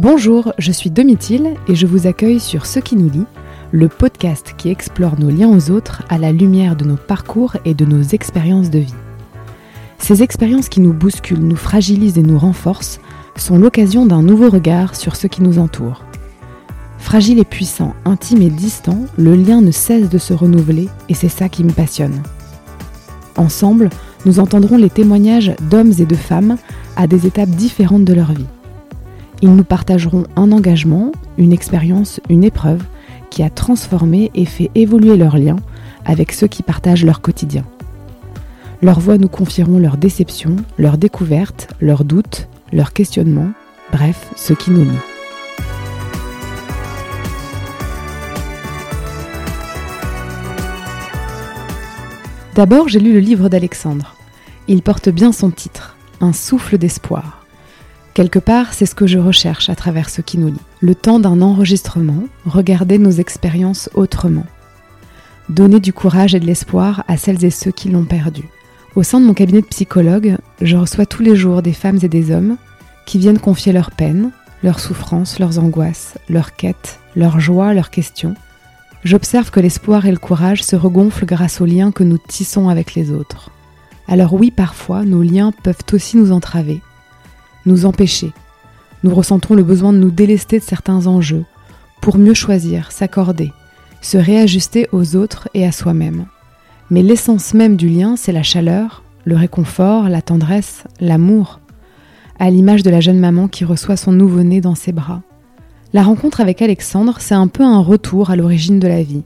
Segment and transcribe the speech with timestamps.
[0.00, 3.26] Bonjour, je suis Domitil et je vous accueille sur Ce qui nous lie,
[3.70, 7.74] le podcast qui explore nos liens aux autres à la lumière de nos parcours et
[7.74, 8.94] de nos expériences de vie.
[9.98, 12.98] Ces expériences qui nous bousculent, nous fragilisent et nous renforcent
[13.36, 16.02] sont l'occasion d'un nouveau regard sur ce qui nous entoure.
[16.96, 21.28] Fragile et puissant, intime et distant, le lien ne cesse de se renouveler et c'est
[21.28, 22.22] ça qui me passionne.
[23.36, 23.90] Ensemble,
[24.24, 26.56] nous entendrons les témoignages d'hommes et de femmes
[26.96, 28.46] à des étapes différentes de leur vie.
[29.42, 32.82] Ils nous partageront un engagement, une expérience, une épreuve
[33.30, 35.56] qui a transformé et fait évoluer leurs liens
[36.04, 37.64] avec ceux qui partagent leur quotidien.
[38.82, 43.52] Leurs voix nous confieront leurs déceptions, leurs découvertes, leurs doutes, leurs questionnements,
[43.92, 44.90] bref, ce qui nous lie.
[52.54, 54.16] D'abord, j'ai lu le livre d'Alexandre.
[54.68, 57.39] Il porte bien son titre, Un souffle d'espoir.
[58.20, 60.60] Quelque part, c'est ce que je recherche à travers ce qui nous lie.
[60.80, 64.44] Le temps d'un enregistrement, regarder nos expériences autrement.
[65.48, 68.42] Donner du courage et de l'espoir à celles et ceux qui l'ont perdu.
[68.94, 72.10] Au sein de mon cabinet de psychologue, je reçois tous les jours des femmes et
[72.10, 72.58] des hommes
[73.06, 74.32] qui viennent confier leurs peines,
[74.62, 78.34] leurs souffrances, leurs angoisses, leurs quêtes, leurs joies, leurs questions
[79.02, 82.94] j'observe que l'espoir et le courage se regonflent grâce aux liens que nous tissons avec
[82.94, 83.50] les autres.
[84.08, 86.82] Alors oui, parfois, nos liens peuvent aussi nous entraver,
[87.66, 88.32] nous empêcher.
[89.02, 91.44] Nous ressentons le besoin de nous délester de certains enjeux,
[92.00, 93.52] pour mieux choisir, s'accorder,
[94.00, 96.26] se réajuster aux autres et à soi-même.
[96.90, 101.60] Mais l'essence même du lien, c'est la chaleur, le réconfort, la tendresse, l'amour,
[102.38, 105.22] à l'image de la jeune maman qui reçoit son nouveau-né dans ses bras.
[105.92, 109.24] La rencontre avec Alexandre, c'est un peu un retour à l'origine de la vie.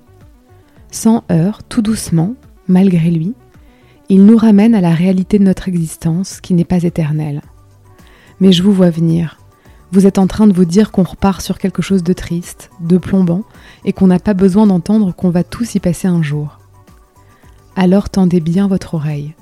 [0.91, 2.35] Sans heurts, tout doucement,
[2.69, 3.35] malgré lui,
[4.09, 7.43] il nous ramène à la réalité de notre existence qui n'est pas éternelle.
[8.41, 9.39] Mais je vous vois venir.
[9.93, 12.99] Vous êtes en train de vous dire qu'on repart sur quelque chose de triste, de
[12.99, 13.45] plombant,
[13.84, 16.59] et qu'on n'a pas besoin d'entendre qu'on va tous y passer un jour.
[17.77, 19.34] Alors tendez bien votre oreille.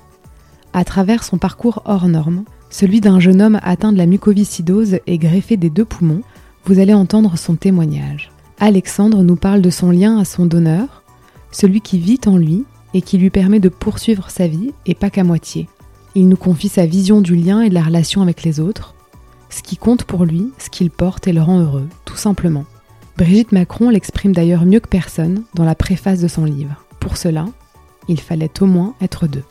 [0.73, 5.17] À travers son parcours hors norme, celui d'un jeune homme atteint de la mucoviscidose et
[5.17, 6.21] greffé des deux poumons,
[6.65, 8.31] vous allez entendre son témoignage.
[8.59, 11.03] Alexandre nous parle de son lien à son donneur,
[11.51, 15.09] celui qui vit en lui et qui lui permet de poursuivre sa vie et pas
[15.09, 15.67] qu'à moitié.
[16.15, 18.93] Il nous confie sa vision du lien et de la relation avec les autres,
[19.49, 22.65] ce qui compte pour lui, ce qu'il porte et le rend heureux, tout simplement.
[23.17, 26.83] Brigitte Macron l'exprime d'ailleurs mieux que personne dans la préface de son livre.
[26.99, 27.45] Pour cela,
[28.07, 29.43] il fallait au moins être deux.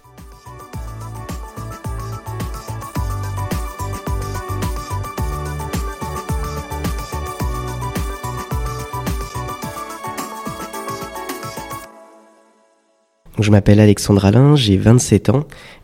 [13.42, 15.40] Je m'appelle Alexandre Alain, j'ai 27 ans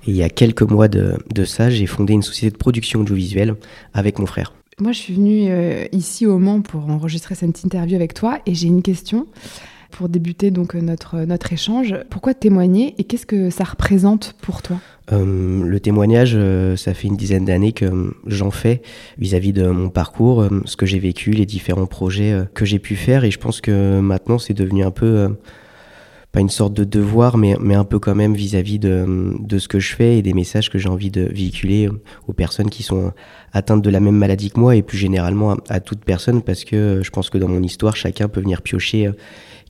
[0.06, 3.56] et il y a quelques mois de, ça, j'ai fondé une société de production audiovisuelle
[3.92, 4.52] avec mon frère.
[4.80, 8.54] Moi, je suis venue euh, ici au Mans pour enregistrer cette interview avec toi et
[8.54, 9.26] j'ai une question
[9.90, 11.96] pour débuter donc euh, notre, notre échange.
[12.10, 14.76] Pourquoi témoigner et qu'est-ce que ça représente pour toi?
[15.10, 16.38] Euh, Le témoignage,
[16.76, 18.82] ça fait une dizaine d'années que j'en fais
[19.18, 23.24] vis-à-vis de mon parcours, ce que j'ai vécu, les différents projets que j'ai pu faire
[23.24, 25.28] et je pense que maintenant c'est devenu un peu
[26.32, 29.66] pas une sorte de devoir, mais, mais un peu quand même vis-à-vis de, de, ce
[29.66, 31.88] que je fais et des messages que j'ai envie de véhiculer
[32.26, 33.12] aux personnes qui sont
[33.52, 37.00] atteintes de la même maladie que moi et plus généralement à, toute personne parce que
[37.02, 39.12] je pense que dans mon histoire, chacun peut venir piocher euh,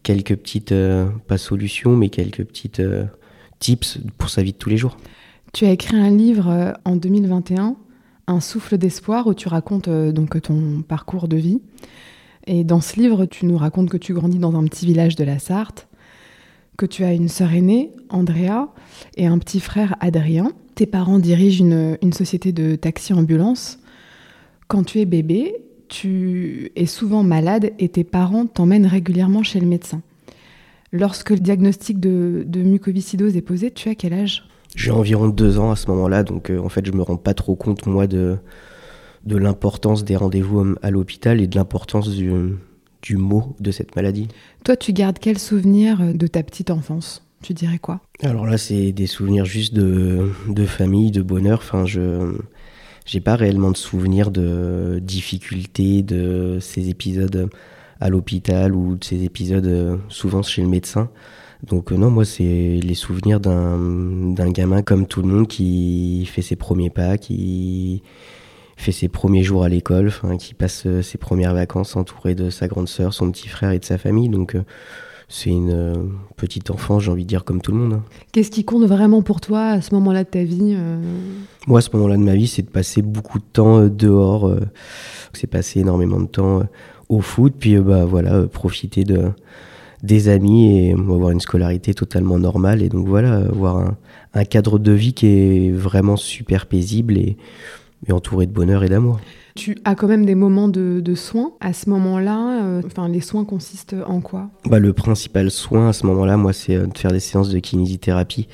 [0.02, 3.04] quelques petites, euh, pas solutions, mais quelques petites euh,
[3.60, 4.96] tips pour sa vie de tous les jours.
[5.52, 7.76] Tu as écrit un livre en 2021,
[8.26, 11.62] Un souffle d'espoir, où tu racontes donc ton parcours de vie.
[12.46, 15.24] Et dans ce livre, tu nous racontes que tu grandis dans un petit village de
[15.24, 15.87] la Sarthe,
[16.78, 18.68] que tu as une sœur aînée, Andrea,
[19.16, 20.52] et un petit frère, Adrien.
[20.76, 21.64] Tes parents dirigent
[22.00, 23.80] une, société de taxi-ambulance.
[24.68, 25.56] Quand tu es bébé,
[25.88, 30.02] tu es souvent malade et tes parents t'emmènent régulièrement chez le médecin.
[30.92, 34.48] Lorsque le diagnostic de, mucoviscidose est posé, tu as quel âge?
[34.76, 37.34] J'ai environ deux ans à ce moment-là, donc euh, en fait je me rends pas
[37.34, 38.36] trop compte moi de,
[39.24, 42.30] de l'importance des rendez-vous à l'hôpital et de l'importance du,
[43.02, 44.28] du mot de cette maladie.
[44.64, 47.24] Toi, tu gardes quel souvenir euh, de ta petite enfance?
[47.42, 48.00] Tu dirais quoi?
[48.22, 51.60] Alors là, c'est des souvenirs juste de, de famille, de bonheur.
[51.62, 52.34] Enfin, je
[53.08, 57.48] j'ai pas réellement de souvenirs de difficultés de ces épisodes
[58.00, 61.08] à l'hôpital ou de ces épisodes euh, souvent chez le médecin.
[61.66, 66.42] Donc euh, non, moi c'est les souvenirs d'un gamin comme tout le monde qui fait
[66.42, 68.02] ses premiers pas, qui
[68.78, 72.68] fait ses premiers jours à l'école, qui passe euh, ses premières vacances entouré de sa
[72.68, 74.28] grande sœur, son petit frère et de sa famille.
[74.28, 74.62] Donc, euh,
[75.28, 77.92] c'est une petite enfance, j'ai envie de dire, comme tout le monde.
[77.94, 78.02] Hein.
[78.32, 80.74] Qu'est-ce qui compte vraiment pour toi à ce moment-là de ta vie
[81.66, 84.50] Moi, à ce moment-là de ma vie, c'est de passer beaucoup de temps dehors.
[85.34, 86.62] c'est passer énormément de temps
[87.10, 89.32] au foot, puis bah voilà, profiter de
[90.02, 92.82] des amis et avoir une scolarité totalement normale.
[92.82, 93.94] Et donc voilà, avoir
[94.32, 97.36] un, cadre de vie qui est vraiment super paisible et,
[98.06, 99.18] et entouré de bonheur et d'amour.
[99.58, 102.62] Tu as quand même des moments de, soins à ce moment-là.
[102.62, 104.50] Euh, enfin, les soins consistent en quoi?
[104.66, 107.58] Bah, Le principal soin à ce moment-là, moi, c'est euh, de faire des séances de
[107.58, 108.46] kinésithérapie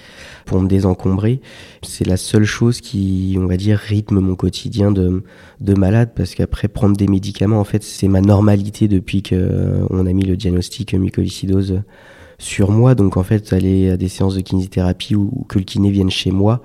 [0.46, 1.42] pour me désencombrer.
[1.82, 5.22] C'est la seule chose qui, on va dire, rythme mon quotidien de,
[5.60, 10.06] de malade parce qu'après, prendre des médicaments, en fait, c'est ma normalité depuis qu'on euh,
[10.06, 11.82] a mis le diagnostic mucoviscidose
[12.38, 12.94] sur moi.
[12.94, 16.30] Donc, en fait, aller à des séances de kinésithérapie ou que le kiné vienne chez
[16.30, 16.62] moi,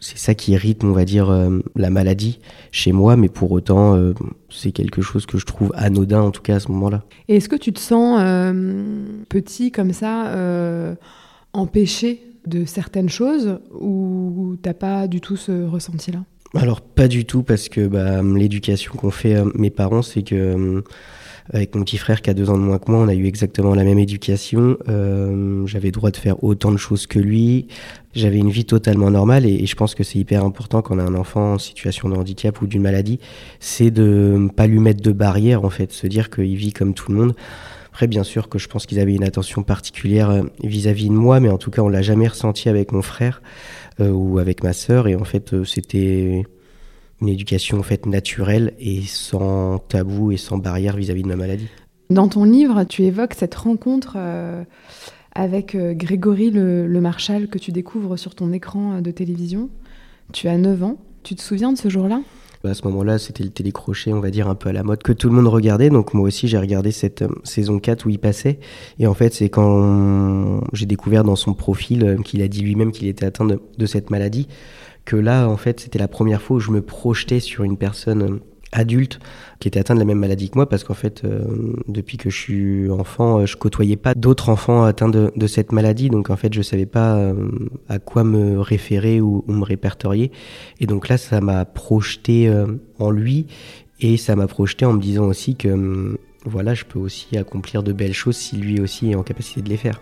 [0.00, 2.38] c'est ça qui rythme, on va dire, euh, la maladie
[2.70, 4.14] chez moi, mais pour autant, euh,
[4.50, 7.02] c'est quelque chose que je trouve anodin, en tout cas à ce moment-là.
[7.28, 8.94] Et est-ce que tu te sens euh,
[9.28, 10.32] petit comme ça,
[11.52, 16.20] empêché de certaines choses, ou t'as pas du tout ce ressenti-là?
[16.54, 20.82] Alors pas du tout, parce que bah, l'éducation qu'ont fait mes parents, c'est que
[21.52, 23.26] avec mon petit frère qui a deux ans de moins que moi, on a eu
[23.26, 24.76] exactement la même éducation.
[24.88, 27.68] Euh, j'avais droit de faire autant de choses que lui.
[28.14, 31.02] J'avais une vie totalement normale et, je pense que c'est hyper important quand on a
[31.02, 33.20] un enfant en situation de handicap ou d'une maladie,
[33.60, 37.12] c'est de pas lui mettre de barrière en fait, se dire qu'il vit comme tout
[37.12, 37.34] le monde.
[37.90, 41.40] Après, bien sûr que je pense qu'ils avaient une attention particulière euh, vis-à-vis de moi,
[41.40, 43.40] mais en tout cas, on l'a jamais ressenti avec mon frère
[44.00, 45.08] euh, ou avec ma sœur.
[45.08, 46.44] Et en fait, c'était
[47.20, 51.68] une éducation en fait naturelle et sans tabou et sans barrière vis-à-vis de ma maladie.
[52.10, 54.62] Dans ton livre, tu évoques cette rencontre euh,
[55.34, 59.70] avec euh, Grégory le, Marshal que tu découvres sur ton écran euh, de télévision.
[60.32, 60.98] Tu as 9 ans.
[61.24, 62.20] Tu te souviens de ce jour-là?
[62.64, 65.12] À ce moment-là, c'était le télécrochet, on va dire, un peu à la mode, que
[65.12, 65.90] tout le monde regardait.
[65.90, 68.58] Donc moi aussi, j'ai regardé cette saison 4 où il passait.
[68.98, 73.06] Et en fait, c'est quand j'ai découvert dans son profil qu'il a dit lui-même qu'il
[73.06, 74.48] était atteint de, cette maladie
[75.06, 78.22] que là, en fait, c'était la première fois où je me projetais sur une personne
[78.22, 78.40] euh,
[78.72, 79.20] adulte
[79.60, 82.28] qui était atteinte de la même maladie que moi parce qu'en fait euh, depuis que
[82.28, 86.10] je suis enfant euh, je côtoyais pas d'autres enfants atteints de, cette maladie.
[86.10, 87.32] Donc en fait je savais pas
[87.88, 90.32] à quoi me référer ou, me répertorier.
[90.80, 92.52] Et donc là ça m'a projeté
[92.98, 93.46] en lui
[94.00, 97.92] et ça m'a projeté en me disant aussi que voilà je peux aussi accomplir de
[97.92, 100.00] belles choses si lui aussi est en capacité de les faire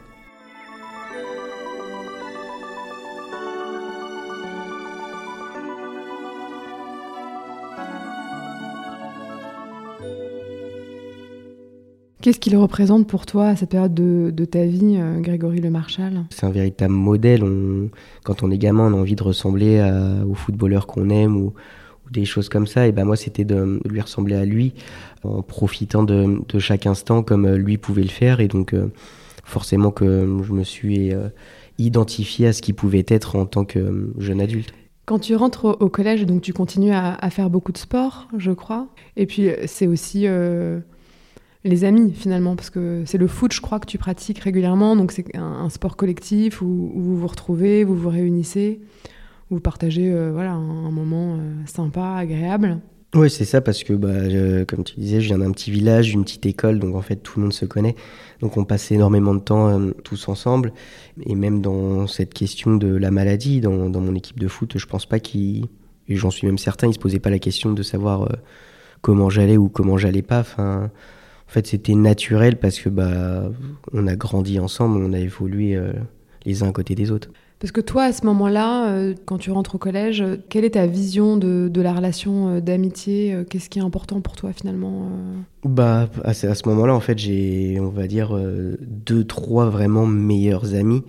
[12.24, 16.24] Qu'est-ce qu'il représente pour toi à cette période de, ta vie, euh, Grégory Le Marchal?
[16.30, 17.44] C'est un véritable modèle.
[18.24, 19.78] quand on est gamin, on a envie de ressembler
[20.26, 21.52] aux footballeurs qu'on aime ou,
[22.10, 22.88] des choses comme ça.
[22.88, 24.72] Et ben moi, c'était de, lui ressembler à lui
[25.22, 28.40] en profitant de, chaque instant comme euh, lui pouvait le faire.
[28.40, 28.90] Et donc, euh,
[29.44, 31.12] forcément que je me suis
[31.76, 34.72] identifié à ce qu'il pouvait être en tant que jeune adulte.
[35.04, 38.86] Quand tu rentres au, collège, donc tu continues à, faire beaucoup de sport, je crois.
[39.18, 40.26] Et puis, c'est aussi
[41.64, 45.12] les amis finalement, parce que c'est le foot, je crois, que tu pratiques régulièrement, donc
[45.12, 48.80] c'est un, sport collectif où, vous vous retrouvez, vous vous réunissez,
[49.50, 52.80] vous partagez euh, voilà, un, moment euh, sympa, agréable.
[53.14, 56.24] Oui, c'est ça, parce que, bah, comme tu disais, je viens d'un petit village, d'une
[56.24, 57.94] petite école, donc en fait tout le monde se connaît.
[58.40, 60.72] Donc on passait énormément de temps euh, tous ensemble.
[61.24, 65.06] Et même dans cette question de la maladie, dans, mon équipe de foot, je pense
[65.06, 65.66] pas qu'ils,
[66.08, 68.28] et j'en suis même certain, ils se posaient pas la question de savoir
[69.00, 70.40] comment j'allais ou comment j'allais pas.
[70.40, 71.23] Enfin, en
[71.54, 73.44] fait, c'était naturel parce que bah,
[73.92, 75.92] on a grandi ensemble, on a évolué euh,
[76.44, 77.28] les uns à côté des autres.
[77.60, 80.86] Parce que toi, à ce moment-là, euh, quand tu rentres au collège, quelle est ta
[80.86, 85.08] vision de, de la relation euh, d'amitié Qu'est-ce qui est important pour toi finalement
[85.64, 88.36] Bah, à ce moment-là, en fait, j'ai, on va dire,
[88.80, 91.04] deux, trois vraiment meilleurs amis.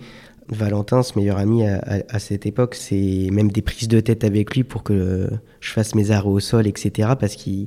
[0.48, 4.54] Valentin, ce meilleur ami à, à, cette époque, c'est même des prises de tête avec
[4.54, 7.10] lui pour que je fasse mes arrêts au sol, etc.
[7.18, 7.66] Parce qu'il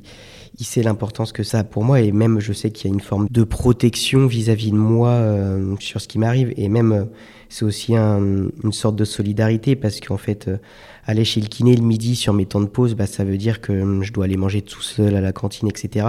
[0.60, 2.94] il sait l'importance que ça a pour moi et même je sais qu'il y a
[2.94, 7.04] une forme de protection vis-à-vis de moi euh, sur ce qui m'arrive et même euh,
[7.48, 10.58] c'est aussi une sorte de solidarité parce qu'en fait euh,
[11.06, 13.62] aller chez le kiné le midi sur mes temps de pause bah, ça veut dire
[13.62, 16.06] que je dois aller manger tout seul à la cantine etc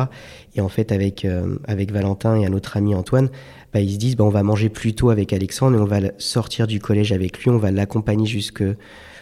[0.55, 1.25] et en fait avec
[1.65, 3.29] avec Valentin et un autre ami Antoine
[3.73, 5.99] bah, ils se disent bah, on va manger plus tôt avec Alexandre et on va
[6.17, 8.63] sortir du collège avec lui on va l'accompagner jusque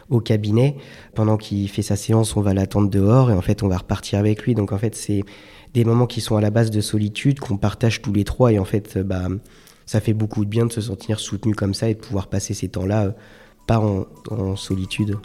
[0.09, 0.75] au cabinet.
[1.15, 4.19] Pendant qu'il fait sa séance, on va l'attendre dehors et en fait, on va repartir
[4.19, 4.55] avec lui.
[4.55, 5.23] Donc en fait, c'est
[5.73, 8.59] des moments qui sont à la base de solitude qu'on partage tous les trois et
[8.59, 9.27] en fait, bah,
[9.85, 12.53] ça fait beaucoup de bien de se sentir soutenu comme ça et de pouvoir passer
[12.53, 13.11] ces temps-là euh,
[13.65, 15.17] pas en, solitude.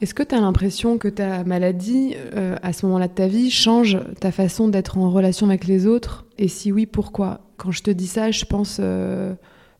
[0.00, 3.50] Est-ce que tu as l'impression que ta maladie, euh, à ce moment-là de ta vie,
[3.50, 6.24] change ta façon d'être en relation avec les autres?
[6.38, 7.40] Et si oui, pourquoi?
[7.56, 9.34] Quand je te dis ça, je pense euh,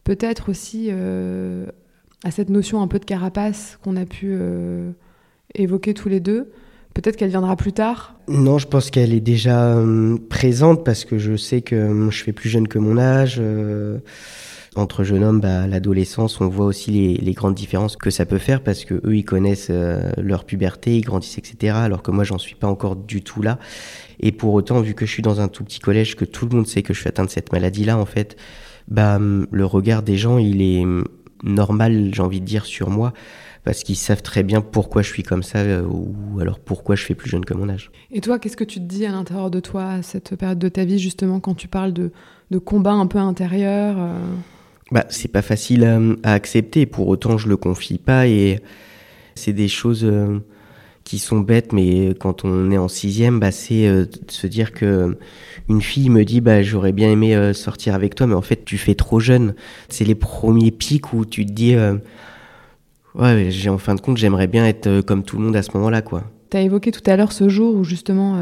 [0.08, 1.66] peut-être aussi euh,
[2.24, 4.34] à cette notion un peu de carapace qu'on a pu
[5.54, 6.50] évoquer tous les deux.
[6.94, 9.76] Peut-être qu'elle viendra plus tard Non, je pense qu'elle est déjà
[10.30, 13.38] présente parce que je sais que je fais plus jeune que mon âge
[14.78, 18.62] entre jeunes hommes, bah, l'adolescence, on voit aussi les, grandes différences que ça peut faire
[18.62, 21.74] parce que eux, ils connaissent euh, leur puberté, ils grandissent, etc.
[21.76, 23.58] Alors que moi, j'en suis pas encore du tout là.
[24.20, 26.56] Et pour autant, vu que je suis dans un tout petit collège, que tout le
[26.56, 28.36] monde sait que je suis atteint de cette maladie-là, en fait,
[28.88, 30.84] bah, le regard des gens, il est
[31.42, 33.12] normal, j'ai envie de dire, sur moi
[33.68, 37.04] parce qu'ils savent très bien pourquoi je suis comme ça euh, ou alors pourquoi je
[37.04, 37.90] fais plus jeune que mon âge.
[38.10, 40.70] Et toi, qu'est-ce que tu te dis à l'intérieur de toi à cette période de
[40.70, 42.10] ta vie, justement, quand tu parles de,
[42.50, 44.18] de combat un peu intérieur euh?
[44.90, 45.84] Bah, c'est pas facile
[46.22, 46.86] à, accepter.
[46.86, 48.60] Pour autant, je le confie pas et
[49.34, 50.38] c'est des choses euh,
[51.08, 54.72] qui sont bêtes, mais quand on est en sixième, bah, c'est euh, de se dire
[54.72, 55.16] que
[55.70, 58.66] une fille me dit bah j'aurais bien aimé euh, sortir avec toi, mais en fait
[58.66, 59.54] tu fais trop jeune.
[59.88, 61.74] C'est les premiers pics où tu te dis
[63.14, 65.70] ouais, j'ai en fin de compte j'aimerais bien être comme tout le monde à ce
[65.74, 66.24] moment-là quoi.
[66.52, 68.36] as évoqué tout à l'heure ce jour où justement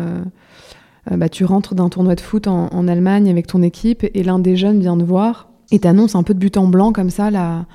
[1.09, 4.41] bah, tu rentres d'un tournoi de foot en, en Allemagne avec ton équipe et l'un
[4.41, 7.31] des jeunes vient te voir et t'annonce un peu de but en blanc comme ça
[7.31, 7.67] la,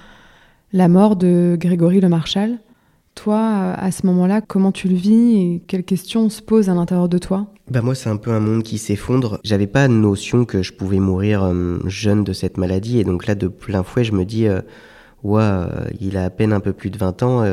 [0.73, 2.59] la mort de Grégory Le Marchal.
[3.15, 7.09] Toi, à ce moment-là, comment tu le vis et quelles questions se posent à l'intérieur
[7.09, 7.47] de toi?
[7.69, 9.39] Bah moi, c'est un peu un monde qui s'effondre.
[9.43, 13.35] J'avais pas notion que je pouvais mourir euh, jeune de cette maladie, et donc là,
[13.35, 14.61] de plein fouet, je me dis, euh,
[15.23, 17.43] ouais, euh, il a à peine un peu plus de 20 ans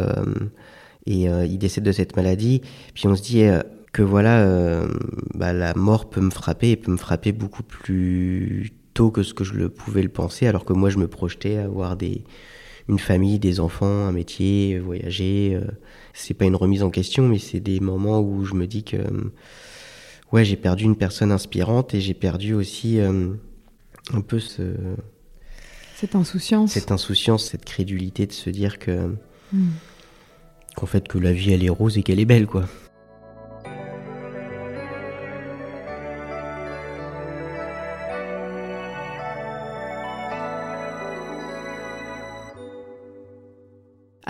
[1.06, 2.60] et il décède de cette maladie.
[2.94, 3.44] Puis on se dit
[3.92, 4.82] que voilà,
[5.34, 8.72] bah, la mort peut me frapper et peut me frapper beaucoup plus
[9.12, 11.96] que ce que je pouvais le penser, alors que moi je me projetais à avoir
[11.96, 12.24] des,
[12.88, 15.54] une famille, des enfants, un métier, voyager.
[15.54, 15.66] Euh.
[16.14, 18.96] c'est pas une remise en question, mais c'est des moments où je me dis que
[18.96, 19.32] euh,
[20.32, 23.28] ouais, j'ai perdu une personne inspirante et j'ai perdu aussi euh,
[24.12, 24.74] un peu ce
[25.96, 29.16] cette insouciance, cette insouciance, cette crédulité de se dire que
[29.52, 29.70] hmm.
[30.76, 32.66] qu'en fait que la vie elle est rose et qu'elle est belle quoi.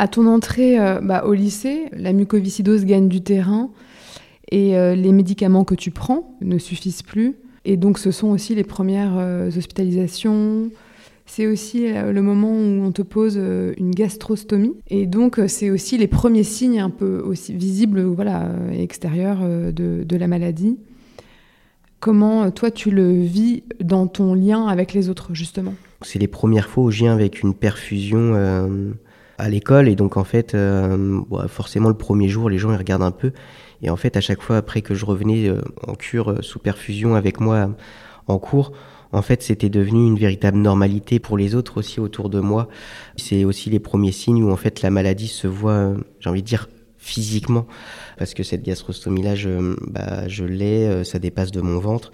[0.01, 3.69] À ton entrée euh, bah, au lycée, la mucoviscidose gagne du terrain
[4.49, 7.35] et euh, les médicaments que tu prends ne suffisent plus.
[7.65, 10.71] Et donc ce sont aussi les premières euh, hospitalisations.
[11.27, 14.77] C'est aussi le moment où on te pose une gastrostomie.
[14.89, 20.17] Et donc c'est aussi les premiers signes un peu aussi visibles voilà, extérieurs de, de
[20.17, 20.79] la maladie.
[22.01, 25.75] Comment toi tu le vis dans ton lien avec les autres justement?
[26.01, 28.33] C'est les premières fois où je viens avec une perfusion
[29.39, 33.03] à l'école et donc en fait euh, forcément le premier jour les gens ils regardent
[33.03, 33.33] un peu.
[33.81, 36.59] Et en fait à chaque fois après que je revenais euh, en cure euh, sous
[36.59, 37.71] perfusion avec moi
[38.27, 38.73] en cours
[39.13, 42.69] en fait c'était devenu une véritable normalité pour les autres aussi autour de moi.
[43.17, 46.47] C'est aussi les premiers signes où en fait la maladie se voit j'ai envie de
[46.47, 46.69] dire
[46.99, 47.67] physiquement.
[48.19, 52.11] Parce que cette gastrostomie là je bah, je l'ai ça dépasse de mon ventre.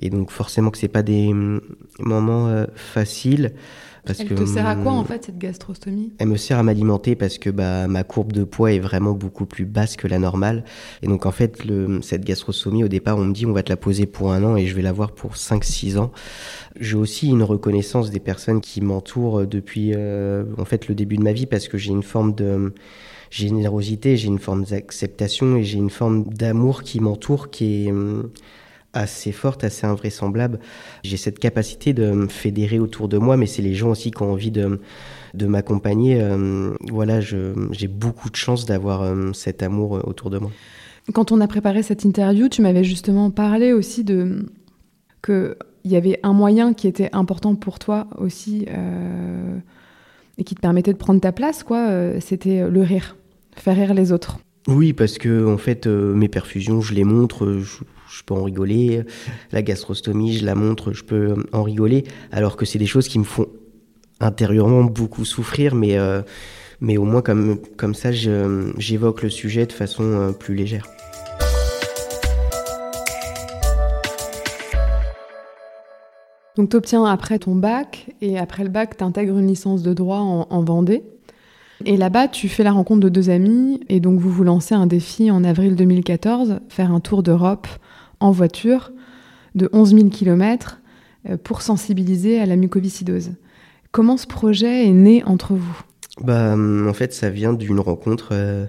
[0.00, 1.60] Et donc forcément que c'est pas des mm,
[2.00, 3.52] moments faciles
[4.06, 6.12] elle te sert à quoi en fait cette gastrostomie?
[6.18, 9.46] Elle me sert à m'alimenter parce que bah, ma courbe de poids est vraiment beaucoup
[9.46, 10.64] plus basse que la normale.
[11.02, 13.70] Et donc en fait, le, cette gastrostomie, au départ, on me dit on va te
[13.70, 16.12] la poser pour un an et je vais l'avoir pour 5-6 ans.
[16.78, 21.22] J'ai aussi une reconnaissance des personnes qui m'entourent depuis euh, en fait le début de
[21.22, 22.72] ma vie parce que j'ai une forme de
[23.30, 28.30] générosité, j'ai une forme d'acceptation et j'ai une forme d'amour qui m'entoure qui est hum,
[28.94, 30.58] assez forte, assez invraisemblable.
[31.02, 34.22] J'ai cette capacité de me fédérer autour de moi, mais c'est les gens aussi qui
[34.22, 34.80] ont envie de,
[35.34, 36.20] de m'accompagner.
[36.20, 40.50] Euh, voilà, j'ai beaucoup de chance d'avoir euh, cet amour euh, autour de moi.
[41.12, 44.46] Quand on a préparé cette interview, tu m'avais justement parlé aussi de
[45.20, 48.64] que il y avait un moyen qui était important pour toi aussi
[50.38, 52.18] et qui te permettait de prendre ta place, quoi.
[52.20, 53.16] C'était le rire,
[53.54, 54.38] faire rire les autres.
[54.66, 57.58] Oui, parce que en fait, mes perfusions, je les montre.
[57.58, 57.84] Je
[58.14, 59.02] je peux en rigoler.
[59.52, 62.04] La gastrostomie, je la montre, je peux en rigoler.
[62.30, 63.46] Alors que c'est des choses qui me font
[64.20, 66.22] intérieurement beaucoup souffrir, mais, euh,
[66.80, 70.86] mais au moins comme, comme ça, j'évoque le sujet de façon euh, plus légère.
[76.56, 79.92] Donc tu obtiens après ton bac, et après le bac, tu intègres une licence de
[79.92, 81.02] droit en, en Vendée.
[81.84, 84.86] Et là-bas, tu fais la rencontre de deux amis, et donc vous vous lancez un
[84.86, 87.66] défi en avril 2014, faire un tour d'Europe
[88.20, 88.92] en voiture
[89.54, 90.80] de 11 000 km
[91.42, 93.32] pour sensibiliser à la mucoviscidose.
[93.92, 95.80] Comment ce projet est né entre vous?
[96.20, 98.66] Bah, En fait, ça vient d'une rencontre euh,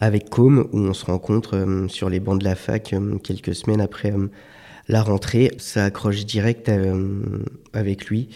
[0.00, 4.12] avec Com, où on se rencontre sur les bancs de la fac quelques semaines après
[4.88, 5.52] la rentrée.
[5.58, 6.70] Ça accroche direct
[7.72, 8.28] avec lui.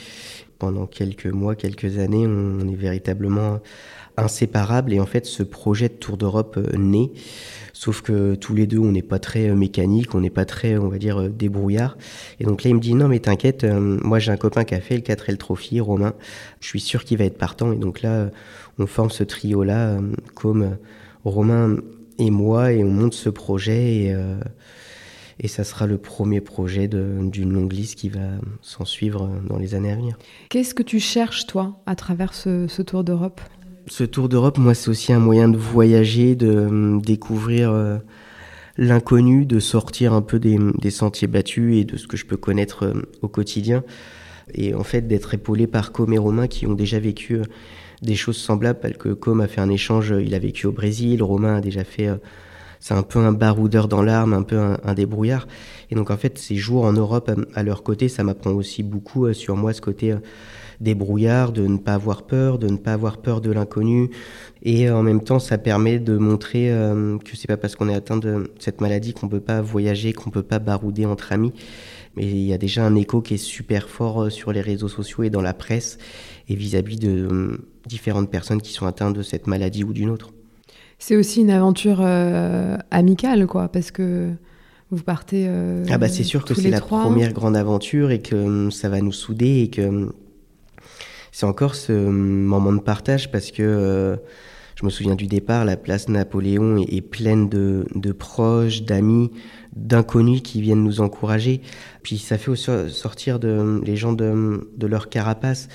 [0.58, 3.60] Pendant quelques mois, quelques années, on est véritablement
[4.16, 7.10] inséparables et en fait ce projet de Tour d'Europe naît
[7.78, 10.78] Sauf que tous les deux, on n'est pas très euh, mécanique, on n'est pas très,
[10.78, 11.98] on va dire, euh, débrouillard.
[12.40, 14.74] Et donc là, il me dit non, mais t'inquiète, euh, moi j'ai un copain qui
[14.74, 16.14] a fait le 4L Trophy, Romain.
[16.60, 17.72] Je suis sûr qu'il va être partant.
[17.72, 18.30] Et donc là,
[18.78, 19.98] on forme ce trio-là,
[20.34, 20.78] comme
[21.26, 21.76] Romain
[22.18, 24.16] et moi, et on monte ce projet.
[25.38, 29.74] Et, ça sera le premier projet d'une longue liste qui va s'en suivre dans les
[29.74, 30.16] années à venir.
[30.48, 33.42] Qu'est-ce que tu cherches, toi, à travers ce Tour d'Europe?
[33.88, 37.98] Ce tour d'Europe, moi, c'est aussi un moyen de voyager, de euh, découvrir euh,
[38.76, 42.84] l'inconnu, de sortir un peu des, sentiers battus et de ce que je peux connaître
[42.84, 43.84] euh, au quotidien.
[44.54, 47.40] Et en fait, d'être épaulé par Com et Romain qui ont déjà vécu
[48.02, 51.22] des choses semblables, parce que Com a fait un échange, il a vécu au Brésil,
[51.22, 52.08] Romain a déjà fait
[52.80, 55.46] c'est un peu un baroudeur dans l'arme, un peu un, débrouillard.
[55.90, 59.32] Et donc en fait, ces jours en Europe à, leur côté, ça m'apprend aussi beaucoup
[59.32, 60.14] sur moi ce côté
[60.80, 64.10] débrouillard, de ne pas avoir peur, de ne pas avoir peur de l'inconnu.
[64.62, 67.94] Et en même temps, ça permet de montrer euh, que c'est pas parce qu'on est
[67.94, 71.52] atteint de cette maladie qu'on peut pas voyager, qu'on peut pas barouder entre amis.
[72.16, 74.88] Mais il y a déjà un écho qui est super fort euh, sur les réseaux
[74.88, 75.98] sociaux et dans la presse
[76.48, 80.32] et vis-à-vis de euh, différentes personnes qui sont atteintes de cette maladie ou d'une autre.
[80.98, 82.00] C'est aussi une aventure
[82.90, 84.30] amicale, quoi, parce que
[84.90, 85.48] vous partez.
[85.90, 89.12] ah bah c'est sûr que c'est la première grande aventure et que ça va nous
[89.12, 90.08] souder et que
[91.36, 94.16] c'est encore ce moment de partage parce que euh,
[94.74, 99.30] je me souviens du départ, la place Napoléon est, pleine de, proches, d'amis,
[99.74, 101.60] d'inconnus qui viennent nous encourager.
[102.02, 105.68] Puis ça fait aussi sortir de, les gens de, leur carapace.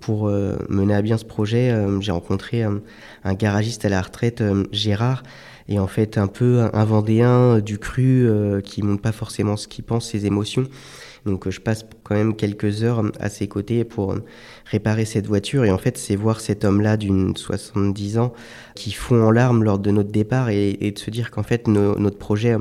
[0.00, 4.42] Pour euh, mener à bien ce projet, euh, j'ai rencontré un garagiste à la retraite,
[4.72, 5.22] Gérard,
[5.68, 8.28] et en fait un peu un Vendéen du cru
[8.64, 10.64] qui montre pas forcément ce qu'il pense, ses émotions.
[11.24, 14.14] Donc je passe quand même quelques heures à ses côtés pour
[14.64, 15.64] réparer cette voiture.
[15.64, 18.32] Et en fait, c'est voir cet homme-là d'une 70 ans
[18.74, 22.18] qui fond en larmes lors de notre départ et, de se dire qu'en fait, notre
[22.18, 22.56] projet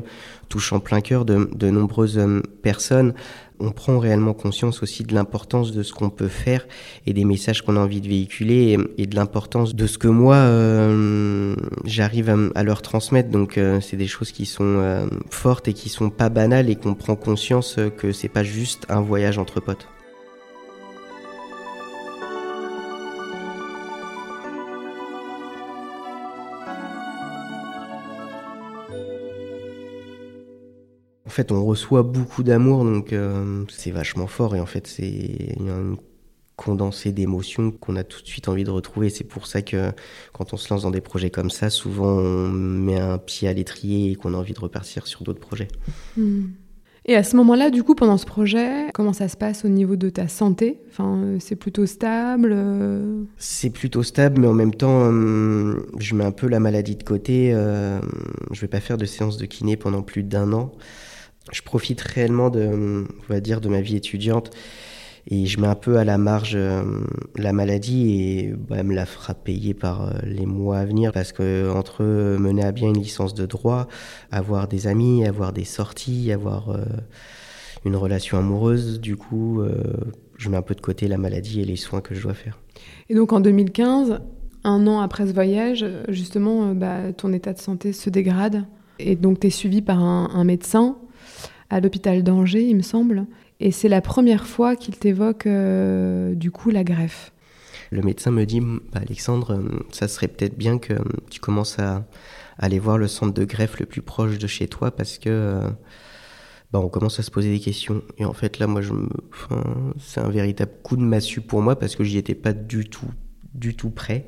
[0.50, 3.14] touche en plein cœur de, de nombreuses euh, personnes
[3.60, 6.68] on prend réellement conscience aussi de l'importance de ce qu'on peut faire
[7.06, 10.36] et des messages qu'on a envie de véhiculer et, de l'importance de ce que moi
[10.36, 11.56] euh,
[11.86, 13.30] j'arrive à, leur transmettre.
[13.30, 16.96] Donc euh, c'est des choses qui sont fortes et qui sont pas banales et qu'on
[16.96, 19.88] prend conscience que c'est pas juste un voyage entre potes.
[31.26, 34.56] En fait, on reçoit beaucoup d'amour, donc euh, c'est vachement fort.
[34.56, 35.96] Et en fait, c'est un
[36.56, 39.10] condensé d'émotions qu'on a tout de suite envie de retrouver.
[39.10, 39.92] C'est pour ça que
[40.34, 43.54] quand on se lance dans des projets comme ça, souvent on met un pied à
[43.54, 45.68] l'étrier et qu'on a envie de repartir sur d'autres projets.
[46.16, 46.46] Hmm.
[47.08, 49.96] Et à ce moment-là, du coup, pendant ce projet, comment ça se passe au niveau
[49.96, 50.82] de ta santé?
[50.90, 56.26] Enfin, c'est plutôt stable euh C'est plutôt stable, mais en même temps, hum, je mets
[56.26, 57.52] un peu la maladie de côté.
[57.54, 58.00] Euh,
[58.52, 60.72] je vais pas faire de séance de kiné pendant plus d'un an
[61.52, 64.52] je profite réellement de, on va dire, de ma vie étudiante
[65.28, 66.84] et je mets un peu à la marge euh,
[67.36, 71.12] la maladie et bah, elle me la fera payer par euh, les mois à venir
[71.12, 73.88] parce que entre mener à bien une licence de droit,
[74.32, 76.86] avoir des amis, avoir des sorties, avoir euh,
[77.86, 79.62] une relation amoureuse, du coup,
[80.38, 82.58] je mets un peu de côté la maladie et les soins que je dois faire.
[83.10, 84.22] Et donc en 2015,
[84.64, 88.66] un an après ce voyage, justement, bah, ton état de santé se dégrade
[88.98, 90.98] et donc tu es suivi par un, un médecin
[91.70, 93.28] à l'hôpital d'Angers, il me semble.
[93.60, 97.32] Et c'est la première fois qu'il t'évoque euh, du coup la greffe.
[97.92, 101.80] Le médecin me dit, bah, Alexandre, euh, ça serait peut-être bien que euh, tu commences
[101.80, 102.06] à,
[102.58, 105.60] aller voir le centre de greffe le plus proche de chez toi parce que
[106.72, 108.02] bah, on commence à se poser des questions.
[108.18, 108.82] Et en fait là, moi,
[110.00, 113.12] c'est un véritable coup de massue pour moi parce que j'y étais pas du tout,
[113.54, 114.26] du tout prêt.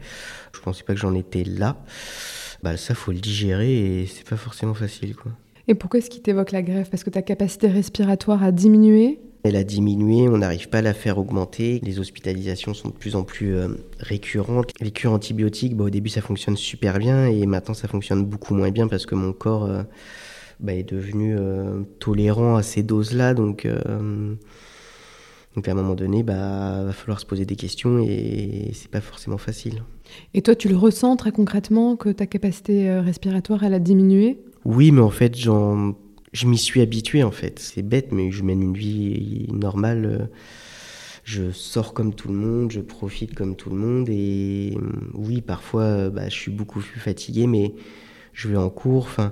[0.54, 1.78] Je pensais pas que j'en étais là.
[2.64, 5.32] Bah ça, faut le digérer et c'est pas forcément facile, quoi.
[5.68, 6.90] Et pourquoi est-ce qu'il t'évoque la greffe?
[6.90, 9.20] Parce que ta capacité respiratoire a diminué?
[9.44, 11.80] Elle a diminué, on n'arrive pas à la faire augmenter.
[11.84, 14.72] Les hospitalisations sont de plus en plus euh, récurrentes.
[14.80, 18.56] Les cures antibiotiques, bah, au début ça fonctionne super bien et maintenant ça fonctionne beaucoup
[18.56, 19.84] moins bien parce que mon corps euh,
[20.60, 23.34] bah, est devenu euh, tolérant à ces doses-là.
[23.34, 23.68] Donc,
[25.56, 29.02] donc à un moment donné, bah va falloir se poser des questions et c'est pas
[29.02, 29.84] forcément facile.
[30.34, 34.40] Et toi, tu le ressens très concrètement que ta capacité respiratoire elle a diminué?
[34.68, 37.58] Oui, mais en fait, je m'y suis habitué en fait.
[37.58, 40.30] C'est bête, mais je mène une vie normale.
[41.24, 44.10] Je sors comme tout le monde, je profite comme tout le monde.
[44.10, 44.78] Et
[45.14, 47.76] oui, parfois, bah, je suis beaucoup plus fatigué, mais
[48.34, 49.04] je vais en cours.
[49.04, 49.32] Enfin,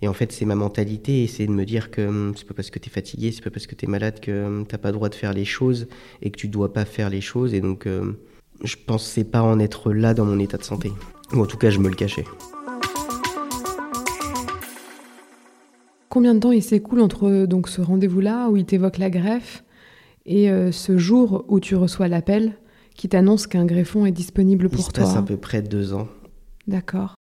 [0.00, 2.70] et en fait, c'est ma mentalité, c'est de me dire que hum, c'est pas parce
[2.70, 4.88] que tu es fatigué, c'est pas parce que tu es malade que hum, t'as pas
[4.88, 5.88] le droit de faire les choses
[6.22, 7.52] et que tu dois pas faire les choses.
[7.52, 8.16] Et donc, hum,
[8.64, 10.90] je pensais pas en être là dans mon état de santé.
[11.34, 12.24] Ou en tout cas, je me le cachais.
[16.10, 19.62] Combien de temps il s'écoule entre donc ce rendez-vous-là où il t'évoque la greffe
[20.26, 22.54] et euh, ce jour où tu reçois l'appel
[22.96, 25.94] qui t'annonce qu'un greffon est disponible pour il toi se passe à peu près deux
[25.94, 26.08] ans.
[26.66, 27.14] D'accord.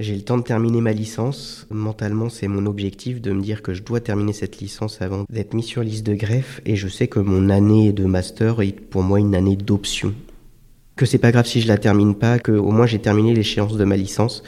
[0.00, 1.68] J'ai le temps de terminer ma licence.
[1.70, 5.54] Mentalement, c'est mon objectif de me dire que je dois terminer cette licence avant d'être
[5.54, 6.60] mis sur liste de greffe.
[6.66, 10.12] Et je sais que mon année de master est pour moi une année d'option.
[10.96, 13.76] Que c'est pas grave si je la termine pas, que au moins j'ai terminé l'échéance
[13.76, 14.42] de ma licence.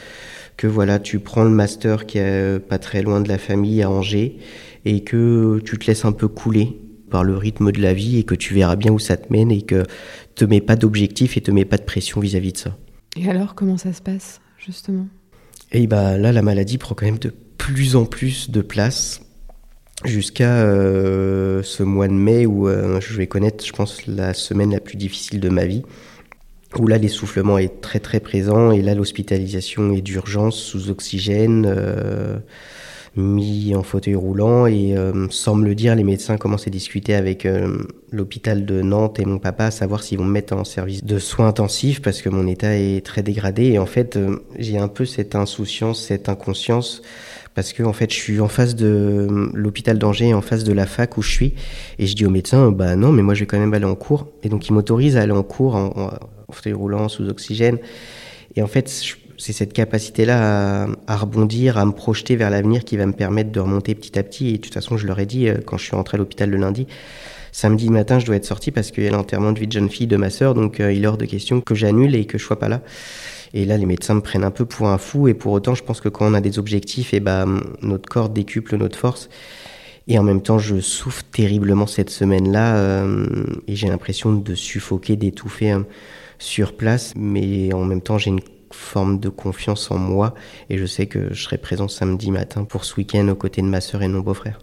[0.56, 3.90] Que voilà, tu prends le master qui est pas très loin de la famille à
[3.90, 4.38] Angers
[4.84, 8.24] et que tu te laisses un peu couler par le rythme de la vie et
[8.24, 9.84] que tu verras bien où ça te mène et que
[10.34, 12.76] te mets pas d'objectif et te mets pas de pression vis-à-vis de ça.
[13.16, 15.06] Et alors, comment ça se passe, justement?
[15.72, 19.20] Et bah là, la maladie prend quand même de plus en plus de place
[20.04, 24.72] jusqu'à euh, ce mois de mai où euh, je vais connaître, je pense, la semaine
[24.72, 25.82] la plus difficile de ma vie,
[26.78, 31.66] où là l'essoufflement est très très présent et là l'hospitalisation est d'urgence sous oxygène.
[31.66, 32.38] Euh,
[33.16, 37.14] mis en fauteuil roulant et euh, sans me le dire, les médecins commencent à discuter
[37.14, 37.78] avec euh,
[38.10, 41.18] l'hôpital de Nantes et mon papa à savoir s'ils vont me mettre en service de
[41.18, 44.88] soins intensifs parce que mon état est très dégradé et en fait euh, j'ai un
[44.88, 47.02] peu cette insouciance, cette inconscience
[47.56, 50.86] parce que en fait je suis en face de l'hôpital d'Angers en face de la
[50.86, 51.54] fac où je suis
[51.98, 53.96] et je dis au médecin bah non mais moi je vais quand même aller en
[53.96, 56.10] cours et donc il m'autorise à aller en cours en,
[56.48, 57.78] en fauteuil roulant sous oxygène
[58.54, 58.88] et en fait
[59.38, 63.60] c'est cette capacité-là à, rebondir, à me projeter vers l'avenir qui va me permettre de
[63.60, 64.48] remonter petit à petit.
[64.48, 66.48] Et de toute façon, je leur ai dit euh, quand je suis rentré à l'hôpital
[66.48, 66.86] le lundi,
[67.52, 69.90] samedi matin, je dois être sorti parce qu'il y a l'enterrement de vie de jeune
[69.90, 72.38] fille de ma sœur, donc euh, il est hors de question que j'annule et que
[72.38, 72.80] je sois pas là.
[73.54, 75.28] Et là, les médecins me prennent un peu pour un fou.
[75.28, 78.08] Et pour autant, je pense que quand on a des objectifs, et eh ben, notre
[78.08, 79.28] corps décuple notre force.
[80.08, 83.26] Et en même temps, je souffre terriblement cette semaine-là euh,
[83.66, 85.86] et j'ai l'impression de suffoquer, d'étouffer hein,
[86.38, 87.12] sur place.
[87.16, 88.40] Mais en même temps, j'ai une
[88.72, 90.34] forme de confiance en moi
[90.70, 93.66] et je sais que je serai présent samedi matin pour ce week-end aux côtés de
[93.66, 94.58] ma sœur et de mon beau-frère.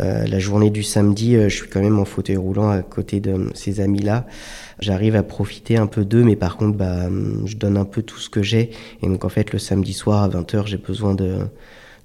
[0.00, 3.20] Euh, la journée du samedi, euh, je suis quand même en fauteuil roulant à côté
[3.20, 4.26] de ces amis-là.
[4.80, 7.08] J'arrive à profiter un peu d'eux, mais par contre, bah,
[7.44, 8.70] je donne un peu tout ce que j'ai.
[9.02, 11.38] Et donc, en fait, le samedi soir à 20h, j'ai besoin de,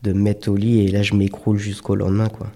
[0.04, 2.30] de me mettre au lit et là, je m'écroule jusqu'au lendemain.
[2.30, 2.48] quoi.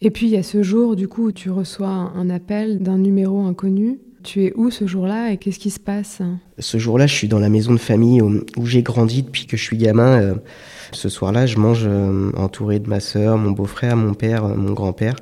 [0.00, 2.98] Et puis, il y a ce jour, du coup, où tu reçois un appel d'un
[2.98, 4.00] numéro inconnu.
[4.22, 6.20] Tu es où ce jour-là et qu'est-ce qui se passe
[6.58, 9.62] Ce jour-là, je suis dans la maison de famille où, j'ai grandi depuis que je
[9.62, 10.20] suis gamin.
[10.20, 10.34] Euh,
[10.92, 14.72] ce soir-là, je mange euh, entouré de ma sœur, mon beau-frère, mon père, euh, mon
[14.72, 15.16] grand-père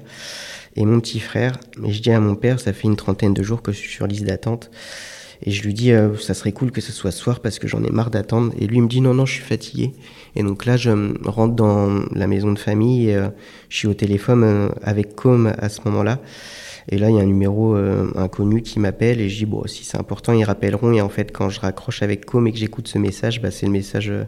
[0.75, 1.59] et mon petit frère.
[1.85, 3.93] Et je dis à mon père, ça fait une trentaine de jours que je suis
[3.93, 4.71] sur liste d'attente.
[5.43, 7.85] Et je lui dis, ça serait cool que ce soit ce soir parce que j'en
[7.85, 8.53] ai marre d'attendre.
[8.59, 9.93] Et lui me dit, non, non, je suis fatigué.
[10.35, 10.91] Et donc là, je
[11.25, 13.23] rentre dans la maison de famille et
[13.69, 16.21] je suis au téléphone avec Com à ce moment-là.
[16.91, 19.67] Et là, il y a un numéro euh, inconnu qui m'appelle et je dis, bon,
[19.67, 20.93] si c'est important, ils rappelleront.
[20.93, 23.67] Et en fait, quand je raccroche avec Com et que j'écoute ce message, bah, c'est
[23.67, 24.25] le message euh,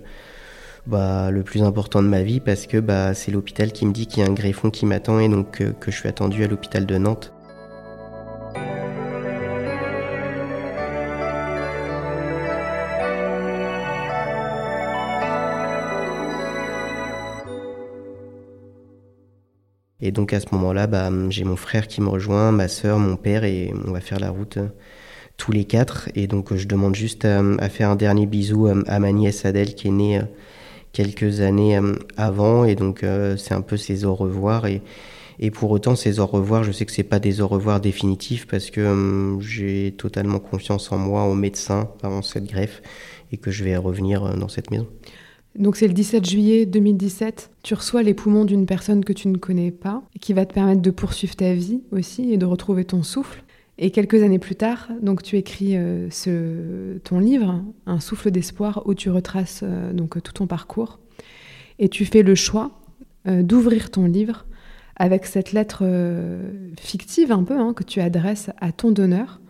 [0.87, 4.07] bah, le plus important de ma vie parce que bah, c'est l'hôpital qui me dit
[4.07, 6.49] qu'il y a un greffon qui m'attend et donc euh, que je suis attendu à
[6.49, 7.33] l'hôpital de Nantes.
[20.03, 23.17] Et donc à ce moment-là, bah, j'ai mon frère qui me rejoint, ma sœur, mon
[23.17, 24.69] père, et on va faire la route euh,
[25.37, 26.09] tous les quatre.
[26.15, 29.75] Et donc je demande juste à, faire un dernier bisou euh, à ma nièce Adèle
[29.75, 30.23] qui est née euh,
[30.93, 31.79] quelques années
[32.17, 32.65] avant.
[32.65, 33.05] Et donc
[33.37, 34.67] c'est un peu ses au revoir.
[34.67, 34.83] Et,
[35.53, 38.71] pour autant, ces au revoir, je sais que c'est pas des au revoir définitifs parce
[38.71, 42.83] que j'ai totalement confiance en moi, au médecin avant cette greffe,
[43.33, 44.87] et que je vais revenir dans cette maison.
[45.57, 49.37] Donc c'est le 17 juillet 2017, tu reçois les poumons d'une personne que tu ne
[49.37, 53.03] connais pas, qui va te permettre de poursuivre ta vie aussi et de retrouver ton
[53.03, 53.43] souffle.
[53.83, 58.83] Et quelques années plus tard, donc tu écris euh, ce, ton livre, Un souffle d'espoir,
[58.85, 61.01] où tu retraces euh, donc tout ton parcours.
[61.79, 62.79] Et tu fais le choix
[63.27, 64.47] euh, d'ouvrir ton livre
[64.97, 65.83] avec cette lettre
[66.79, 69.41] fictive un peu hein, que tu adresses à ton donneur.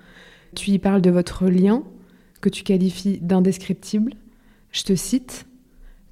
[0.55, 1.83] Tu y parles de votre lien
[2.41, 4.13] que tu qualifies d'indescriptible.
[4.71, 5.47] Je te cite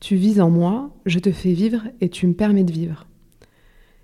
[0.01, 3.07] tu vis en moi, je te fais vivre et tu me permets de vivre.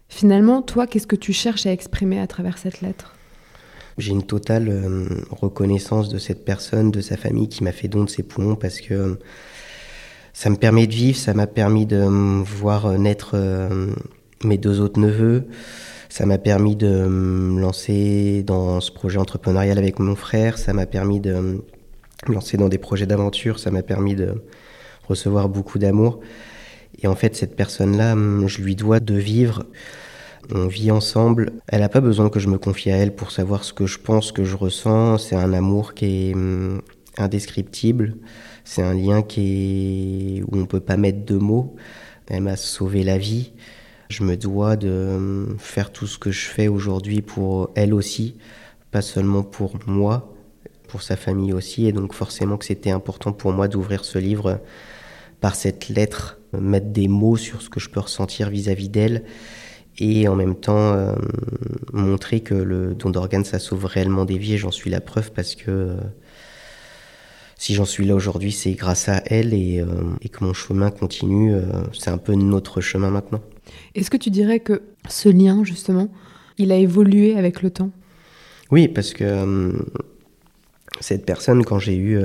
[0.09, 3.15] Finalement, toi, qu'est-ce que tu cherches à exprimer à travers cette lettre?
[3.97, 8.05] J'ai une totale euh, reconnaissance de cette personne, de sa famille qui m'a fait don
[8.05, 9.15] de ses poumons parce que euh,
[10.33, 13.37] ça me permet de vivre, ça m'a permis de voir euh, naître
[14.43, 15.45] mes deux autres neveux,
[16.09, 20.87] ça m'a permis de me lancer dans ce projet entrepreneurial avec mon frère, ça m'a
[20.87, 21.63] permis de
[22.29, 24.35] me lancer dans des projets d'aventure, ça m'a permis de
[25.09, 26.21] recevoir beaucoup d'amour.
[27.03, 29.65] Et en fait, cette personne-là, hum, je lui dois de vivre.
[30.55, 31.53] On vit ensemble.
[31.69, 33.99] Elle n'a pas besoin que je me confie à elle pour savoir ce que je
[33.99, 35.19] pense, ce que je ressens.
[35.19, 36.83] C'est un amour qui est hum,
[37.19, 38.17] indescriptible.
[38.65, 40.43] C'est un lien qui est...
[40.43, 41.77] où on peut pas mettre de mots.
[42.29, 43.53] Elle m'a sauvé la vie.
[44.09, 48.37] Je me dois de hum, faire tout ce que je fais aujourd'hui pour elle aussi,
[48.91, 50.33] pas seulement pour moi,
[50.89, 51.87] pour sa famille aussi.
[51.87, 54.61] Et donc forcément que c'était important pour moi d'ouvrir ce livre
[55.45, 59.25] par cette lettre, mettre des mots sur ce que je peux ressentir vis-à-vis d'elle
[59.99, 61.13] et en même temps euh,
[61.93, 65.33] montrer que le don d'organes ça sauve réellement des vies et j'en suis la preuve
[65.33, 65.97] parce que euh,
[67.59, 69.87] si j'en suis là aujourd'hui c'est grâce à elle et, euh,
[70.23, 71.55] et, que mon chemin continue
[71.93, 73.43] c'est un peu notre chemin maintenant.
[73.95, 74.81] Est-ce que tu dirais que
[75.11, 76.09] ce lien justement
[76.57, 77.91] il a évolué avec le temps?
[78.71, 79.75] Oui parce que
[81.01, 82.19] cette personne quand j'ai eu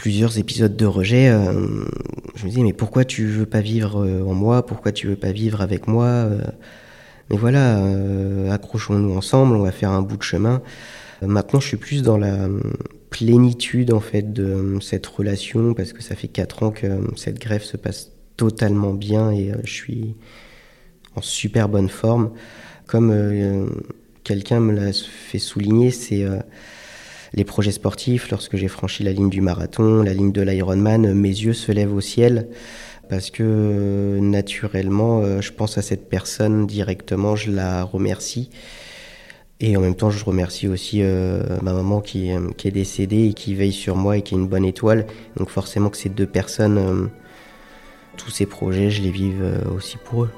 [0.00, 1.52] plusieurs épisodes de rejet, euh,
[2.34, 4.64] je me disais mais pourquoi tu veux pas vivre euh, en moi?
[4.64, 6.40] Pourquoi tu veux pas vivre avec moi euh,
[7.28, 7.78] Mais voilà,
[8.50, 10.62] accrochons-nous ensemble, on va faire un bout de chemin.
[11.20, 12.48] Maintenant, je suis plus dans la
[13.10, 16.86] plénitude en fait de cette relation parce que ça fait quatre ans que
[17.16, 20.16] cette grève se passe totalement bien et je suis
[21.14, 22.30] en super bonne forme.
[22.86, 23.68] Comme
[24.24, 26.24] quelqu'un me l'a fait souligner, c'est
[27.32, 31.28] les projets sportifs, lorsque j'ai franchi la ligne du marathon, la ligne de l'Ironman, mes
[31.28, 32.48] yeux se lèvent au ciel
[33.08, 38.50] parce que naturellement, euh, je pense à cette personne directement, je la remercie.
[39.58, 43.26] Et en même temps, je remercie aussi euh, ma maman qui, euh, qui, est décédée
[43.26, 45.06] et qui veille sur moi et qui est une bonne étoile.
[45.36, 47.10] Donc forcément que ces deux personnes,
[48.16, 49.42] tous ces projets, je les vive
[49.76, 50.30] aussi pour eux.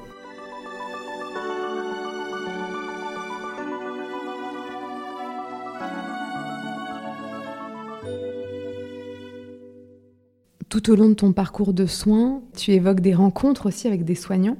[10.72, 14.14] Tout au long de ton parcours de soins, tu évoques des rencontres aussi avec des
[14.14, 14.56] soignants.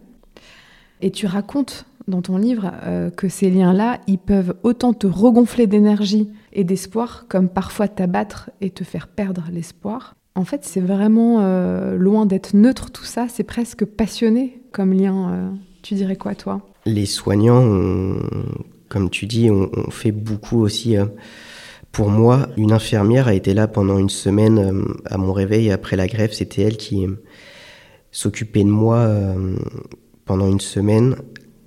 [1.01, 5.67] Et tu racontes dans ton livre euh, que ces liens-là, ils peuvent autant te regonfler
[5.67, 10.15] d'énergie et d'espoir, comme parfois t'abattre et te faire perdre l'espoir.
[10.35, 15.33] En fait, c'est vraiment euh, loin d'être neutre tout ça, c'est presque passionné comme lien.
[15.33, 15.51] Euh.
[15.81, 16.61] tu dirais quoi, toi?
[16.85, 17.65] Les soignants,
[18.91, 20.95] comme tu dis, ont on fait beaucoup aussi
[21.93, 25.95] pour moi, une infirmière a été là pendant une semaine euh, à mon réveil après
[25.95, 26.33] la grève.
[26.33, 27.23] C'était elle qui euh,
[28.11, 29.57] s'occupait de moi euh,
[30.25, 31.17] pendant une semaine.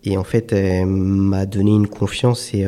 [0.04, 2.64] Et en fait, elle m'a donné une confiance et,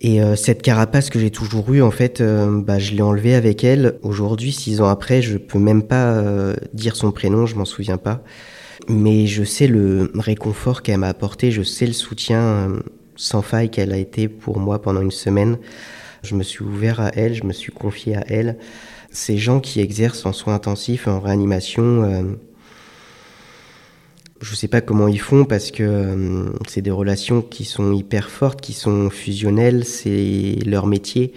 [0.00, 4.00] et cette carapace que j'ai toujours eue, en fait, bah, je l'ai enlevée avec elle.
[4.02, 6.24] Aujourd'hui, six ans après, je peux même pas
[6.74, 8.24] dire son prénom, je m'en souviens pas.
[8.88, 12.72] Mais je sais le réconfort qu'elle m'a apporté, je sais le soutien
[13.20, 15.58] sans faille qu'elle a été pour moi pendant une semaine.
[16.22, 18.56] Je me suis ouvert à elle, je me suis confié à elle.
[19.10, 22.22] Ces gens qui exercent en soins intensifs, en réanimation, euh,
[24.40, 27.92] je ne sais pas comment ils font parce que euh, c'est des relations qui sont
[27.92, 31.34] hyper fortes, qui sont fusionnelles, c'est leur métier.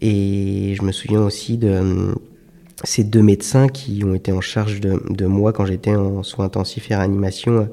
[0.00, 2.14] Et je me souviens aussi de euh,
[2.84, 6.46] ces deux médecins qui ont été en charge de, de moi quand j'étais en soins
[6.46, 7.68] intensifs et réanimation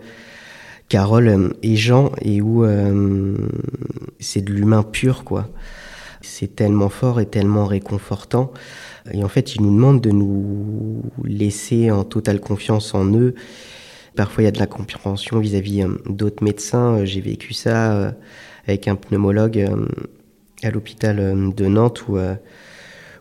[0.94, 3.36] Carole euh, et Jean, et où euh,
[4.20, 5.50] c'est de l'humain pur, quoi.
[6.22, 8.54] C'est tellement fort et tellement réconfortant.
[9.12, 13.34] Et en fait, ils nous demandent de nous laisser en totale confiance en eux.
[14.16, 17.04] Parfois, il y a de la compréhension vis-à-vis euh, d'autres médecins.
[17.06, 18.14] J'ai vécu ça
[18.68, 19.68] avec un pneumologue
[20.62, 21.16] à l'hôpital
[21.56, 22.20] de Nantes où,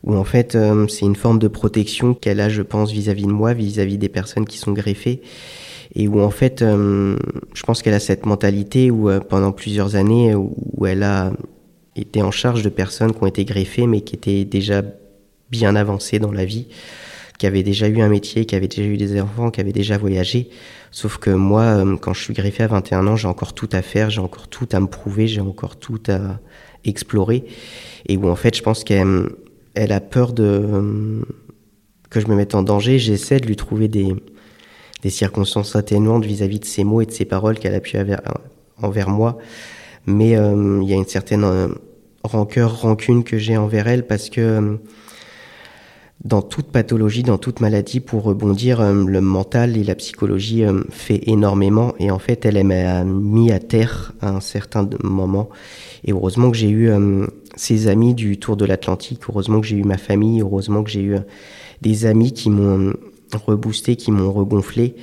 [0.05, 0.59] où en fait,
[0.89, 4.11] c'est une forme de protection qu'elle a, je pense, vis-à-vis de moi, vis-à-vis -vis des
[4.11, 5.23] personnes qui sont greffées
[5.94, 7.16] et où en fait, euh,
[7.55, 11.33] je pense qu'elle a cette mentalité où euh, pendant plusieurs années, où elle a
[11.96, 14.83] été en charge de personnes qui ont été greffées, mais qui étaient déjà
[15.50, 16.68] bien avancées dans la vie,
[17.38, 19.98] qui avaient déjà eu un métier, qui avaient déjà eu des enfants, qui avaient déjà
[19.98, 20.48] voyagé.
[20.90, 23.83] Sauf que moi, euh, quand je suis greffé à 21 ans, j'ai encore tout à
[23.83, 26.40] faire, j'ai encore tout à me prouver, j'ai encore tout à
[26.85, 27.44] explorer.
[28.09, 29.28] Et où en fait, je pense qu'elle
[29.74, 31.22] elle a peur de
[32.11, 32.98] que je me mette en danger.
[32.98, 34.14] J'essaie de lui trouver des,
[35.03, 38.21] des circonstances atténuantes vis-à-vis de ses mots et de ses paroles qu'elle a pu avoir
[38.81, 39.38] envers moi.
[40.07, 41.69] Mais euh, il y a une certaine euh,
[42.25, 44.77] rancœur, rancune que j'ai envers elle parce que euh,
[46.25, 51.95] dans toute pathologie, dans toute maladie, pour rebondir, le mental et la psychologie fait énormément.
[51.99, 55.49] Et en fait, elle m'a mis à terre à un certain moment.
[56.05, 56.93] Et heureusement que j'ai eu
[57.57, 61.03] ses amis du Tour de l'Atlantique, heureusement que j'ai eu ma famille, heureusement que j'ai
[61.03, 61.17] eu
[61.81, 62.93] des amis qui m'ont
[63.38, 64.97] reboosté, qui m'ont regonflé.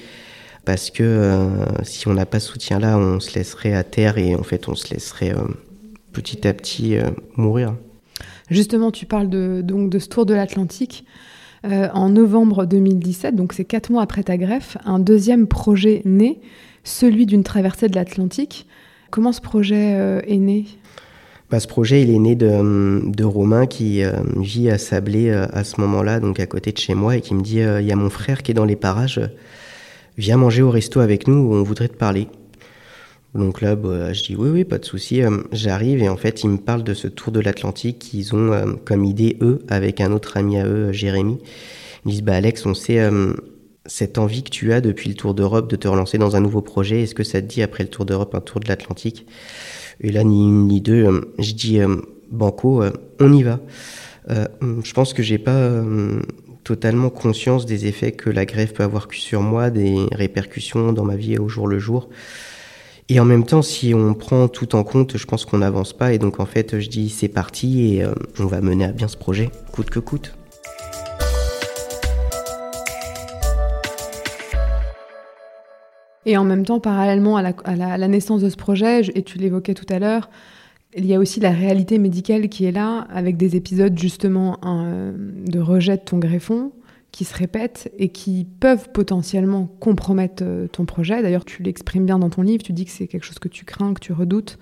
[0.66, 4.36] Parce que euh, si on n'a pas ce soutien-là, on se laisserait à terre et
[4.36, 5.48] en fait, on se laisserait euh,
[6.14, 7.76] petit à petit euh, mourir.
[8.50, 11.06] Justement, tu parles de, donc de ce tour de l'Atlantique.
[11.64, 16.40] en novembre 2017, donc c'est quatre mois après ta greffe, un deuxième projet naît,
[16.84, 18.66] celui d'une traversée de l'Atlantique.
[19.12, 20.66] Comment ce projet est né?
[21.50, 24.04] Bah, ce projet, il est né de, de Romain qui
[24.38, 27.42] vit à Sablé à ce moment-là, donc à côté de chez moi, et qui me
[27.42, 29.22] dit il y a mon frère qui est dans les parages,
[30.18, 32.28] viens manger au resto avec nous, on voudrait te parler.
[33.36, 35.22] Donc là, bah, je dis oui, oui, pas de souci.
[35.22, 38.52] Euh, j'arrive et en fait, ils me parlent de ce tour de l'Atlantique qu'ils ont
[38.52, 41.38] euh, comme idée, eux, avec un autre ami à eux, Jérémy.
[42.06, 43.34] Ils disent, bah Alex, on sait euh,
[43.90, 46.62] cette envie que tu as depuis le Tour d'Europe de te relancer dans un nouveau
[46.62, 47.04] projet.
[47.04, 49.28] Est-ce que ça te dit, après le Tour d'Europe, un tour de l'Atlantique?
[50.00, 51.80] Et là, ni une ni deux, je dis,
[52.32, 52.84] Banco,
[53.20, 53.60] on y va.
[54.30, 55.84] je pense que j'ai pas
[56.64, 61.16] totalement conscience des effets que la grève peut avoir sur moi, des répercussions dans ma
[61.16, 62.10] vie au jour le jour.
[63.10, 66.14] Et en même temps, si on prend tout en compte, je pense qu'on n'avance pas.
[66.14, 69.08] Et donc en fait, je dis c'est parti et euh, on va mener à bien
[69.08, 70.39] ce projet, coûte que coûte.
[76.26, 79.86] Et en même temps, parallèlement à la, naissance de ce projet, et tu l'évoquais tout
[79.90, 80.30] à l'heure,
[80.96, 85.60] il y a aussi la réalité médicale qui est là, avec des épisodes justement de
[85.60, 86.72] rejet de ton greffon,
[87.12, 91.22] qui se répètent et qui peuvent potentiellement compromettre euh, ton projet.
[91.22, 93.66] D'ailleurs, tu l'exprimes bien dans ton livre, tu dis que c'est quelque chose que tu
[93.66, 94.60] crains, que tu redoutes.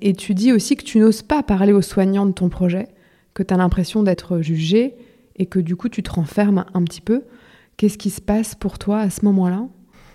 [0.00, 2.86] Et tu dis aussi que tu n'oses pas parler aux soignants de ton projet,
[3.34, 4.94] que tu as l'impression d'être jugé
[5.36, 7.22] et que du coup tu te renfermes un petit peu.
[7.76, 9.66] Qu'est-ce qui se passe pour toi à ce moment-là?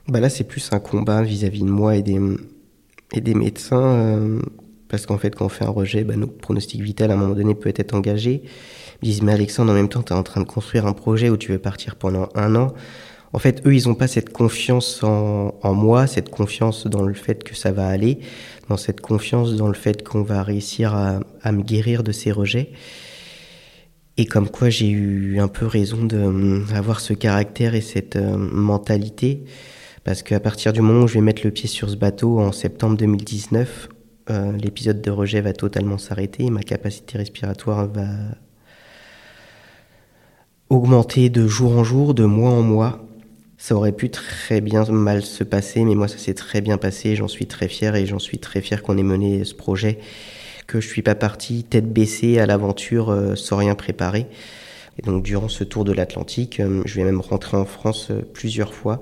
[0.07, 2.19] Bah Là, c'est plus un combat vis-à-vis de moi et des,
[3.13, 3.81] et des médecins.
[3.81, 4.39] Euh,
[4.89, 7.33] parce qu'en fait, quand on fait un rejet, bah, notre pronostic vital à un moment
[7.33, 8.43] donné peut être engagé.
[9.01, 11.29] Ils disent, mais Alexandre, en même temps, tu es en train de construire un projet
[11.29, 12.73] où tu veux partir pendant un an.
[13.33, 17.43] En fait, eux, ils n'ont pas cette confiance en, moi, cette confiance dans le fait
[17.43, 18.19] que ça va aller,
[18.69, 22.69] dans cette confiance dans le fait qu'on va réussir à, me guérir de ces rejets.
[24.17, 29.43] Et comme quoi j'ai eu un peu raison d'avoir ce caractère et cette euh, mentalité,
[30.03, 32.51] parce qu'à partir du moment où je vais mettre le pied sur ce bateau en
[32.51, 33.89] septembre 2019,
[34.29, 38.07] euh, l'épisode de rejet va totalement s'arrêter, ma capacité respiratoire va
[40.69, 43.05] augmenter de jour en jour, de mois en mois.
[43.57, 47.15] Ça aurait pu très bien mal se passer, mais moi ça s'est très bien passé,
[47.15, 49.99] j'en suis très fier et j'en suis très fier qu'on ait mené ce projet,
[50.67, 54.27] que je suis pas parti tête baissée à l'aventure euh, sans rien préparer.
[54.99, 58.73] Et donc durant ce tour de l'Atlantique, euh, je vais même rentrer en France plusieurs
[58.73, 58.99] fois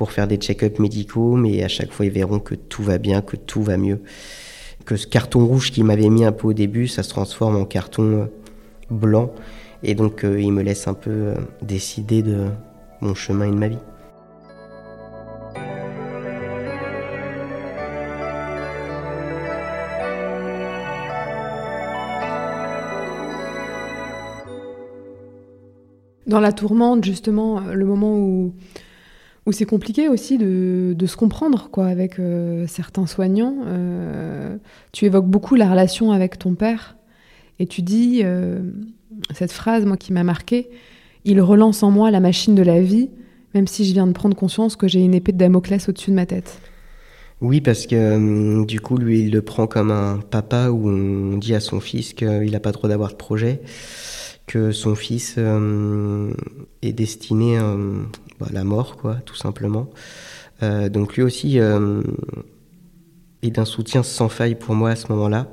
[0.00, 3.20] pour faire des check-ups médicaux, mais à chaque fois ils verront que tout va bien,
[3.20, 4.00] que tout va mieux.
[4.86, 7.66] Que ce carton rouge qui m'avait mis un peu au début, ça se transforme en
[7.66, 8.30] carton
[8.88, 9.30] blanc
[9.82, 12.46] et donc euh, me laisse un peu euh, décider de
[13.02, 13.76] mon chemin et de ma vie.
[26.26, 28.54] Dans la tourmente, justement, euh, le moment où,
[29.46, 32.16] où c'est compliqué aussi de, de, se comprendre quoi, avec
[32.66, 33.56] certains soignants,
[34.92, 36.96] tu évoques beaucoup la relation avec ton père
[37.58, 38.22] et tu dis,
[39.32, 40.68] cette phrase, moi, qui m'a marqué,
[41.24, 43.10] il relance en moi la machine de la vie,
[43.54, 46.16] même si je viens de prendre conscience que j'ai une épée de Damoclès au-dessus de
[46.16, 46.60] ma tête.
[47.40, 51.38] Oui, parce que euh, du coup, lui, il le prend comme un papa où on
[51.38, 53.62] dit à son fils qu'il n'a pas trop d'avoir de projet,
[54.46, 56.32] que son fils euh,
[56.82, 58.02] est destiné euh,
[58.52, 59.88] la mort, quoi, tout simplement.
[60.62, 65.48] donc lui aussi est d'un soutien sans faille pour moi à ce moment-là.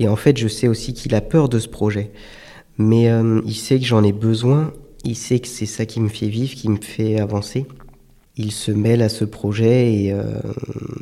[0.00, 2.10] Et en fait, je sais aussi qu'il a peur de ce projet.
[2.78, 4.72] Mais euh, il sait que j'en ai besoin,
[5.04, 7.66] il sait que c'est ça qui me fait vivre, qui me fait avancer.
[8.36, 10.40] Il se mêle à ce projet et euh,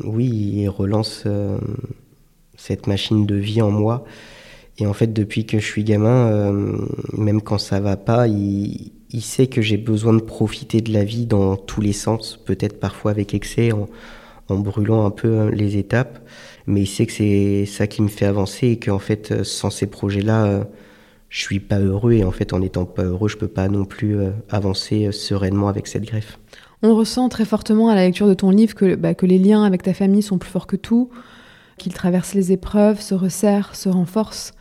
[0.03, 1.59] oui, il relance euh,
[2.57, 4.05] cette machine de vie en moi.
[4.79, 6.53] Et en fait, depuis que je suis gamin,
[7.17, 11.27] même quand ça va pas, il, sait que j'ai besoin de profiter de la vie
[11.27, 13.89] dans tous les sens, peut-être parfois avec excès, en,
[14.49, 16.19] en, brûlant un peu les étapes.
[16.67, 19.87] Mais il sait que c'est ça qui me fait avancer et qu'en fait, sans ces
[19.87, 20.67] projets-là,
[21.29, 23.85] je suis pas heureux et en fait en étant pas heureux je peux pas non
[23.85, 26.39] plus euh, avancer euh, sereinement avec cette greffe.
[26.83, 29.65] On ressent très fortement à la lecture de ton livre que, bah, que les liens
[29.65, 31.11] avec ta famille sont plus forts que tout,
[31.77, 34.53] qu'ils traversent les épreuves, se resserrent, se renforcent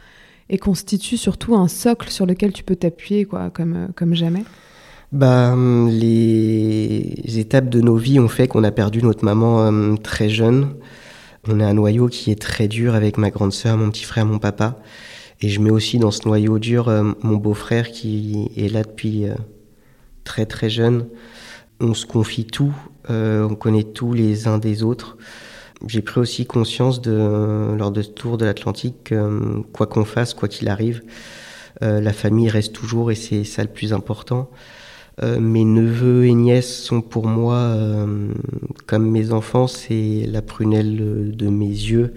[0.49, 4.43] et constituent surtout un socle sur lequel tu peux t'appuyer quoi, comme, euh, comme jamais.
[5.11, 9.99] Bah, hum, les étapes de nos vies ont fait qu'on a perdu notre maman hum,
[9.99, 10.75] très jeune.
[11.47, 14.25] On a un noyau qui est très dur avec ma grande sœur, mon petit frère,
[14.25, 14.79] mon papa.
[15.39, 19.25] Et je mets aussi dans ce noyau dur euh, mon beau-frère qui est là depuis
[19.25, 19.35] euh,
[20.23, 21.07] très très jeune.
[21.79, 22.73] On se confie tout,
[23.09, 25.17] euh, on connaît tout les uns des autres.
[25.86, 30.34] J'ai pris aussi conscience de, lors de ce tour de l'Atlantique que quoi qu'on fasse,
[30.34, 31.03] quoi qu'il arrive,
[31.82, 34.49] la famille reste toujours et c'est ça le plus important.
[35.21, 37.78] mes neveux et nièces sont pour moi
[38.88, 42.15] comme mes enfants, c'est la prunelle de mes yeux.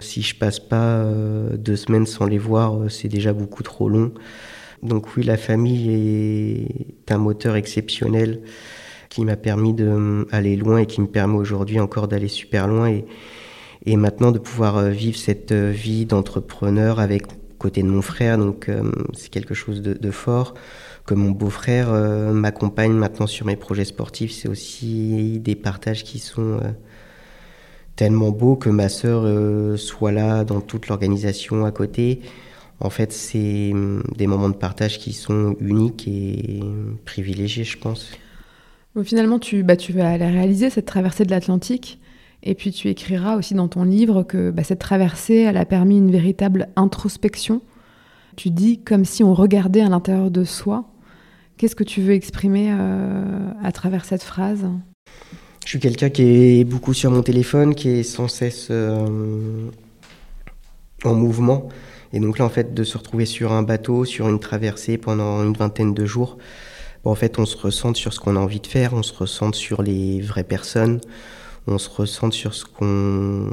[0.00, 1.04] Si je passe pas
[1.58, 4.12] deux semaines sans les voir, c'est déjà beaucoup trop long.
[4.82, 8.40] Donc oui, la famille est un moteur exceptionnel
[9.14, 12.90] qui m'a permis d'aller loin et qui me permet aujourd'hui encore d'aller super loin
[13.86, 17.26] et, maintenant de pouvoir euh, vivre cette euh, vie d'entrepreneur avec
[17.58, 18.38] côté de mon frère.
[18.38, 20.54] Donc euh, c'est quelque chose de, fort.
[21.06, 21.92] Que mon beau-frère
[22.32, 26.60] m'accompagne maintenant sur mes projets sportifs, c'est aussi des partages qui sont
[27.94, 29.28] tellement beaux que ma sœur
[29.78, 32.20] soit là dans toute l'organisation à côté.
[32.80, 36.60] En fait, c'est hum, des moments de partage qui sont uniques et
[37.04, 38.12] privilégiés, je pense.
[39.02, 41.98] Finalement, tu, bah, tu vas aller réaliser cette traversée de l'Atlantique.
[42.44, 46.12] Et puis tu écriras aussi dans ton livre que bah, cette traversée, a permis une
[46.12, 47.62] véritable introspection.
[48.36, 50.84] Tu dis comme si on regardait à l'intérieur de soi.
[51.56, 54.66] Qu'est-ce que tu veux exprimer euh, à travers cette phrase?
[55.64, 59.70] Je suis quelqu'un qui est beaucoup sur mon téléphone, qui est sans cesse euh,
[61.04, 61.68] en mouvement.
[62.12, 65.42] Et donc là, en fait, de se retrouver sur un bateau, sur une traversée pendant
[65.42, 66.36] une vingtaine de jours,
[67.10, 69.52] en fait, on se ressent sur ce qu'on a envie de faire, on se ressent
[69.52, 71.00] sur les vraies personnes,
[71.66, 73.50] on se ressent sur ce qu'on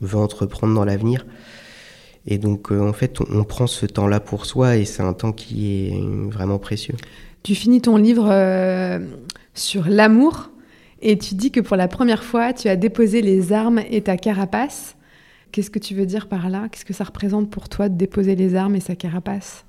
[0.00, 1.24] veut entreprendre dans l'avenir.
[2.26, 5.32] Et donc, euh, en fait, on, prend ce temps-là pour soi et c'est un temps
[5.32, 6.94] qui est vraiment précieux.
[7.42, 9.00] Tu finis ton livre euh,
[9.54, 10.50] sur l'amour
[11.00, 14.16] et tu dis que pour la première fois, tu as déposé les armes et ta
[14.16, 14.96] carapace.
[15.50, 16.68] Qu'est-ce que tu veux dire par là?
[16.70, 19.64] Qu'est-ce que ça représente pour toi de déposer les armes et sa carapace?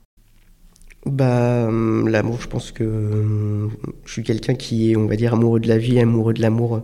[1.05, 3.71] Bah, hum, l'amour, je pense que hum,
[4.05, 6.75] je suis quelqu'un qui est, on va dire, amoureux de la vie, amoureux de l'amour
[6.75, 6.79] euh,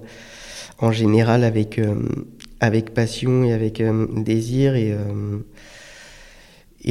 [0.80, 2.26] en général, avec, hum,
[2.60, 3.82] avec passion et avec
[4.16, 4.76] désir.
[4.76, 4.96] Et,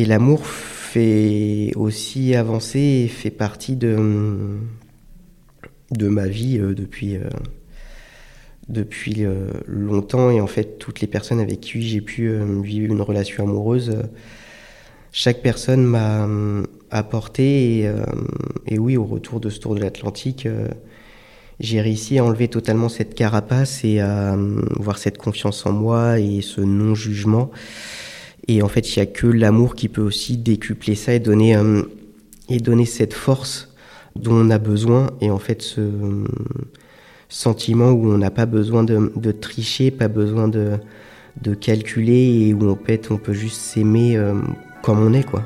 [0.06, 3.96] l'amour fait aussi avancer et fait partie de,
[6.00, 7.28] ma vie euh, depuis, euh,
[8.68, 9.26] depuis
[9.66, 10.30] longtemps.
[10.30, 12.30] Et en fait, toutes les personnes avec qui j'ai pu
[12.62, 13.96] vivre une relation amoureuse,
[15.12, 16.26] chaque personne m'a
[16.90, 17.80] apporté.
[17.80, 18.02] Et, euh,
[18.66, 20.68] et, oui, au retour de ce tour de l'Atlantique, euh,
[21.60, 26.18] j'ai réussi à enlever totalement cette carapace et à euh, voir cette confiance en moi
[26.20, 27.50] et ce non-jugement.
[28.46, 31.54] Et en fait, il n'y a que l'amour qui peut aussi décupler ça et donner,
[32.48, 33.74] et donner cette force
[34.16, 35.10] dont on a besoin.
[35.20, 35.90] Et en fait, ce
[37.28, 40.78] sentiment où on n'a pas besoin de, tricher, pas besoin de,
[41.42, 44.18] de calculer et où on peut, on peut juste s'aimer
[44.82, 45.42] comme on est, quoi.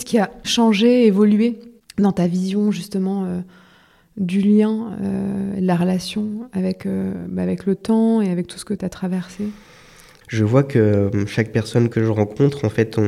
[0.00, 1.58] Qu'est-ce qui a changé, évolué
[1.98, 3.40] dans ta vision justement euh,
[4.16, 8.56] du lien, euh, de la relation avec, euh, bah, avec le temps et avec tout
[8.56, 9.44] ce que tu as traversé?
[10.26, 12.98] Je vois que chaque personne que je rencontre, en fait,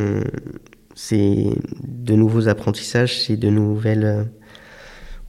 [0.95, 1.47] c'est
[1.82, 4.28] de nouveaux apprentissages, c'est de nouvelles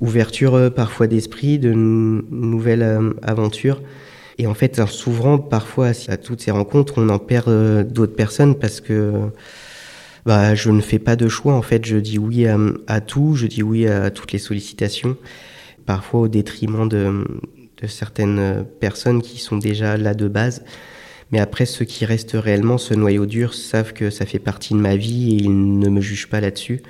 [0.02, 3.82] ouvertures parfois d'esprit, de nouvelles aventures.
[4.38, 8.56] Et en fait, en s'ouvrant parfois à toutes ces rencontres, on en perd d'autres personnes
[8.56, 9.32] parce que
[10.26, 11.54] bah, je ne fais pas de choix.
[11.54, 15.18] En fait, je dis oui à, tout, je dis oui à toutes les sollicitations,
[15.86, 17.26] parfois au détriment de,
[17.88, 20.64] certaines personnes qui sont déjà là de base.
[21.32, 24.80] Mais après, ceux qui restent réellement, ce noyau dur, savent que ça fait partie de
[24.80, 26.82] ma vie et ils ne me jugent pas là-dessus.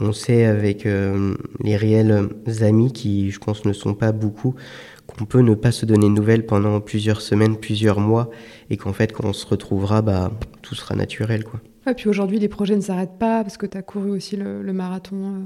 [0.00, 2.28] On sait avec euh, les réels
[2.60, 4.54] amis, qui je pense ne sont pas beaucoup,
[5.06, 8.30] qu'on peut ne pas se donner de nouvelles pendant plusieurs semaines, plusieurs mois,
[8.70, 10.30] et qu'en fait, quand on se retrouvera, bah,
[10.62, 11.44] tout sera naturel.
[11.44, 11.60] quoi.
[11.90, 14.72] Et puis aujourd'hui, les projets ne s'arrêtent pas parce que tu as couru aussi le,
[14.72, 15.38] marathon euh,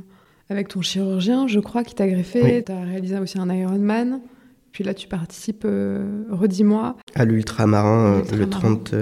[0.50, 2.62] avec ton chirurgien, je crois, qui t'a greffé.
[2.64, 4.20] Tu as réalisé aussi un Ironman.
[4.72, 6.96] Puis là, tu participes, euh, redis-moi.
[7.14, 8.94] À l'ultramarin euh, le 30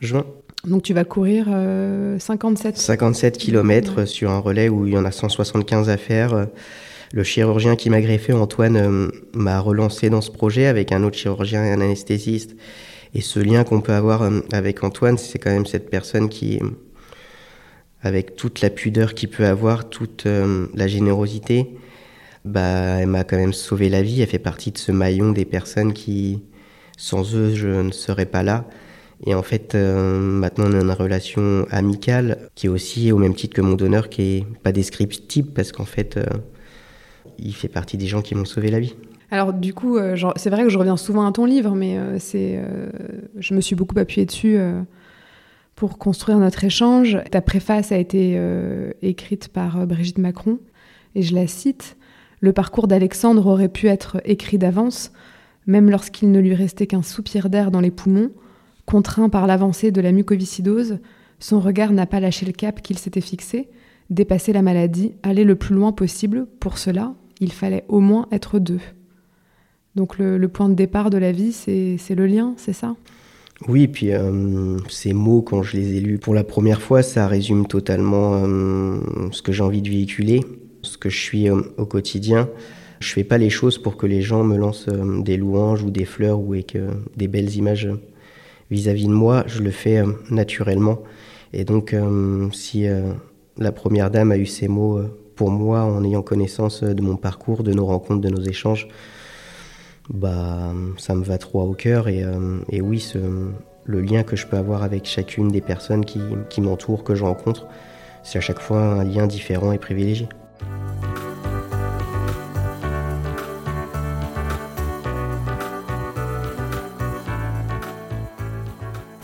[0.00, 0.24] juin.
[0.64, 1.46] Donc tu vas courir
[2.18, 6.48] 57 57 km sur un relais où il y en a 175 à faire.
[7.14, 11.64] Le chirurgien qui m'a greffé, Antoine, m'a relancé dans ce projet avec un autre chirurgien
[11.64, 12.56] et un anesthésiste
[13.14, 16.60] et ce lien qu'on peut avoir euh, avec Antoine, c'est quand même cette personne qui,
[18.02, 21.70] avec toute la pudeur qu'il peut avoir, toute euh, la générosité,
[22.44, 24.22] bah, elle m'a quand même sauvé la vie.
[24.22, 26.42] Elle fait partie de ce maillon des personnes qui,
[26.96, 28.66] sans eux, je ne serais pas là.
[29.26, 33.34] Et en fait, euh, maintenant, on a une relation amicale qui est aussi au même
[33.34, 36.18] titre que mon donneur, qui est pas descriptible parce qu'en fait,
[37.38, 38.94] il fait partie des gens qui m'ont sauvé la vie.
[39.30, 42.18] Alors du coup, euh, c'est vrai que je reviens souvent à ton livre, mais euh,
[42.18, 42.90] c'est, euh,
[43.38, 44.58] je me suis beaucoup appuyée dessus
[45.76, 47.18] pour construire notre échange.
[47.30, 48.38] Ta préface a été
[49.02, 50.58] écrite par Brigitte Macron.
[51.14, 51.96] et je la cite,
[52.40, 55.12] Le parcours d'Alexandre aurait pu être écrit d'avance,
[55.66, 58.30] même lorsqu'il ne lui restait qu'un soupir d'air dans les poumons,
[58.84, 60.98] contraint par l'avancée de la mucoviscidose,
[61.38, 63.70] son regard n'a pas lâché le cap qu'il s'était fixé,
[64.10, 68.58] dépasser la maladie, aller le plus loin possible, pour cela, il fallait au moins être
[68.58, 68.80] deux.
[69.96, 72.94] Donc le, point de départ de la vie, c'est le lien, c'est ça?
[73.68, 77.26] Oui, puis euh, ces mots, quand je les ai lus pour la première fois, ça
[77.26, 79.00] résume totalement euh,
[79.32, 80.40] ce que j'ai envie de véhiculer,
[80.82, 82.48] ce que je suis euh, au quotidien.
[83.00, 86.04] Je fais pas les choses pour que les gens me lancent des louanges ou des
[86.04, 86.76] fleurs ou avec
[87.16, 87.88] des belles images
[88.70, 89.42] vis-à-vis de moi.
[89.46, 91.02] Je le fais naturellement.
[91.54, 91.96] Et donc,
[92.52, 92.84] si
[93.56, 95.00] la première dame a eu ces mots
[95.34, 98.86] pour moi en ayant connaissance de mon parcours, de nos rencontres, de nos échanges,
[100.12, 102.08] bah, ça me va trop au cœur.
[102.08, 103.12] Et, euh, oui,
[103.84, 107.24] le lien que je peux avoir avec chacune des personnes qui, qui m'entourent, que je
[107.24, 107.66] rencontre,
[108.22, 110.28] c'est à chaque fois un lien différent et privilégié.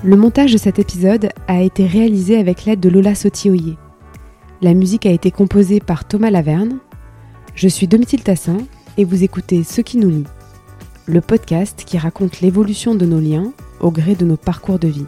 [0.05, 3.76] Le montage de cet épisode a été réalisé avec l'aide de Lola Sotioyer.
[4.62, 6.78] La musique a été composée par Thomas Laverne.
[7.57, 8.59] Je suis Domitil Tassin
[8.99, 10.26] et vous écoutez Ce qui nous lie
[11.07, 15.07] le podcast qui raconte l'évolution de nos liens au gré de nos parcours de vie.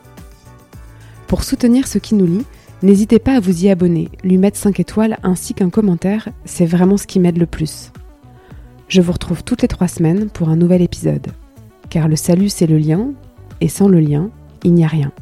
[1.26, 2.46] Pour soutenir ce qui nous lie,
[2.82, 6.96] n'hésitez pas à vous y abonner, lui mettre 5 étoiles ainsi qu'un commentaire, c'est vraiment
[6.96, 7.92] ce qui m'aide le plus.
[8.88, 11.26] Je vous retrouve toutes les 3 semaines pour un nouvel épisode.
[11.90, 13.10] Car le salut c'est le lien,
[13.60, 14.30] et sans le lien,
[14.64, 15.12] il n'y a rien.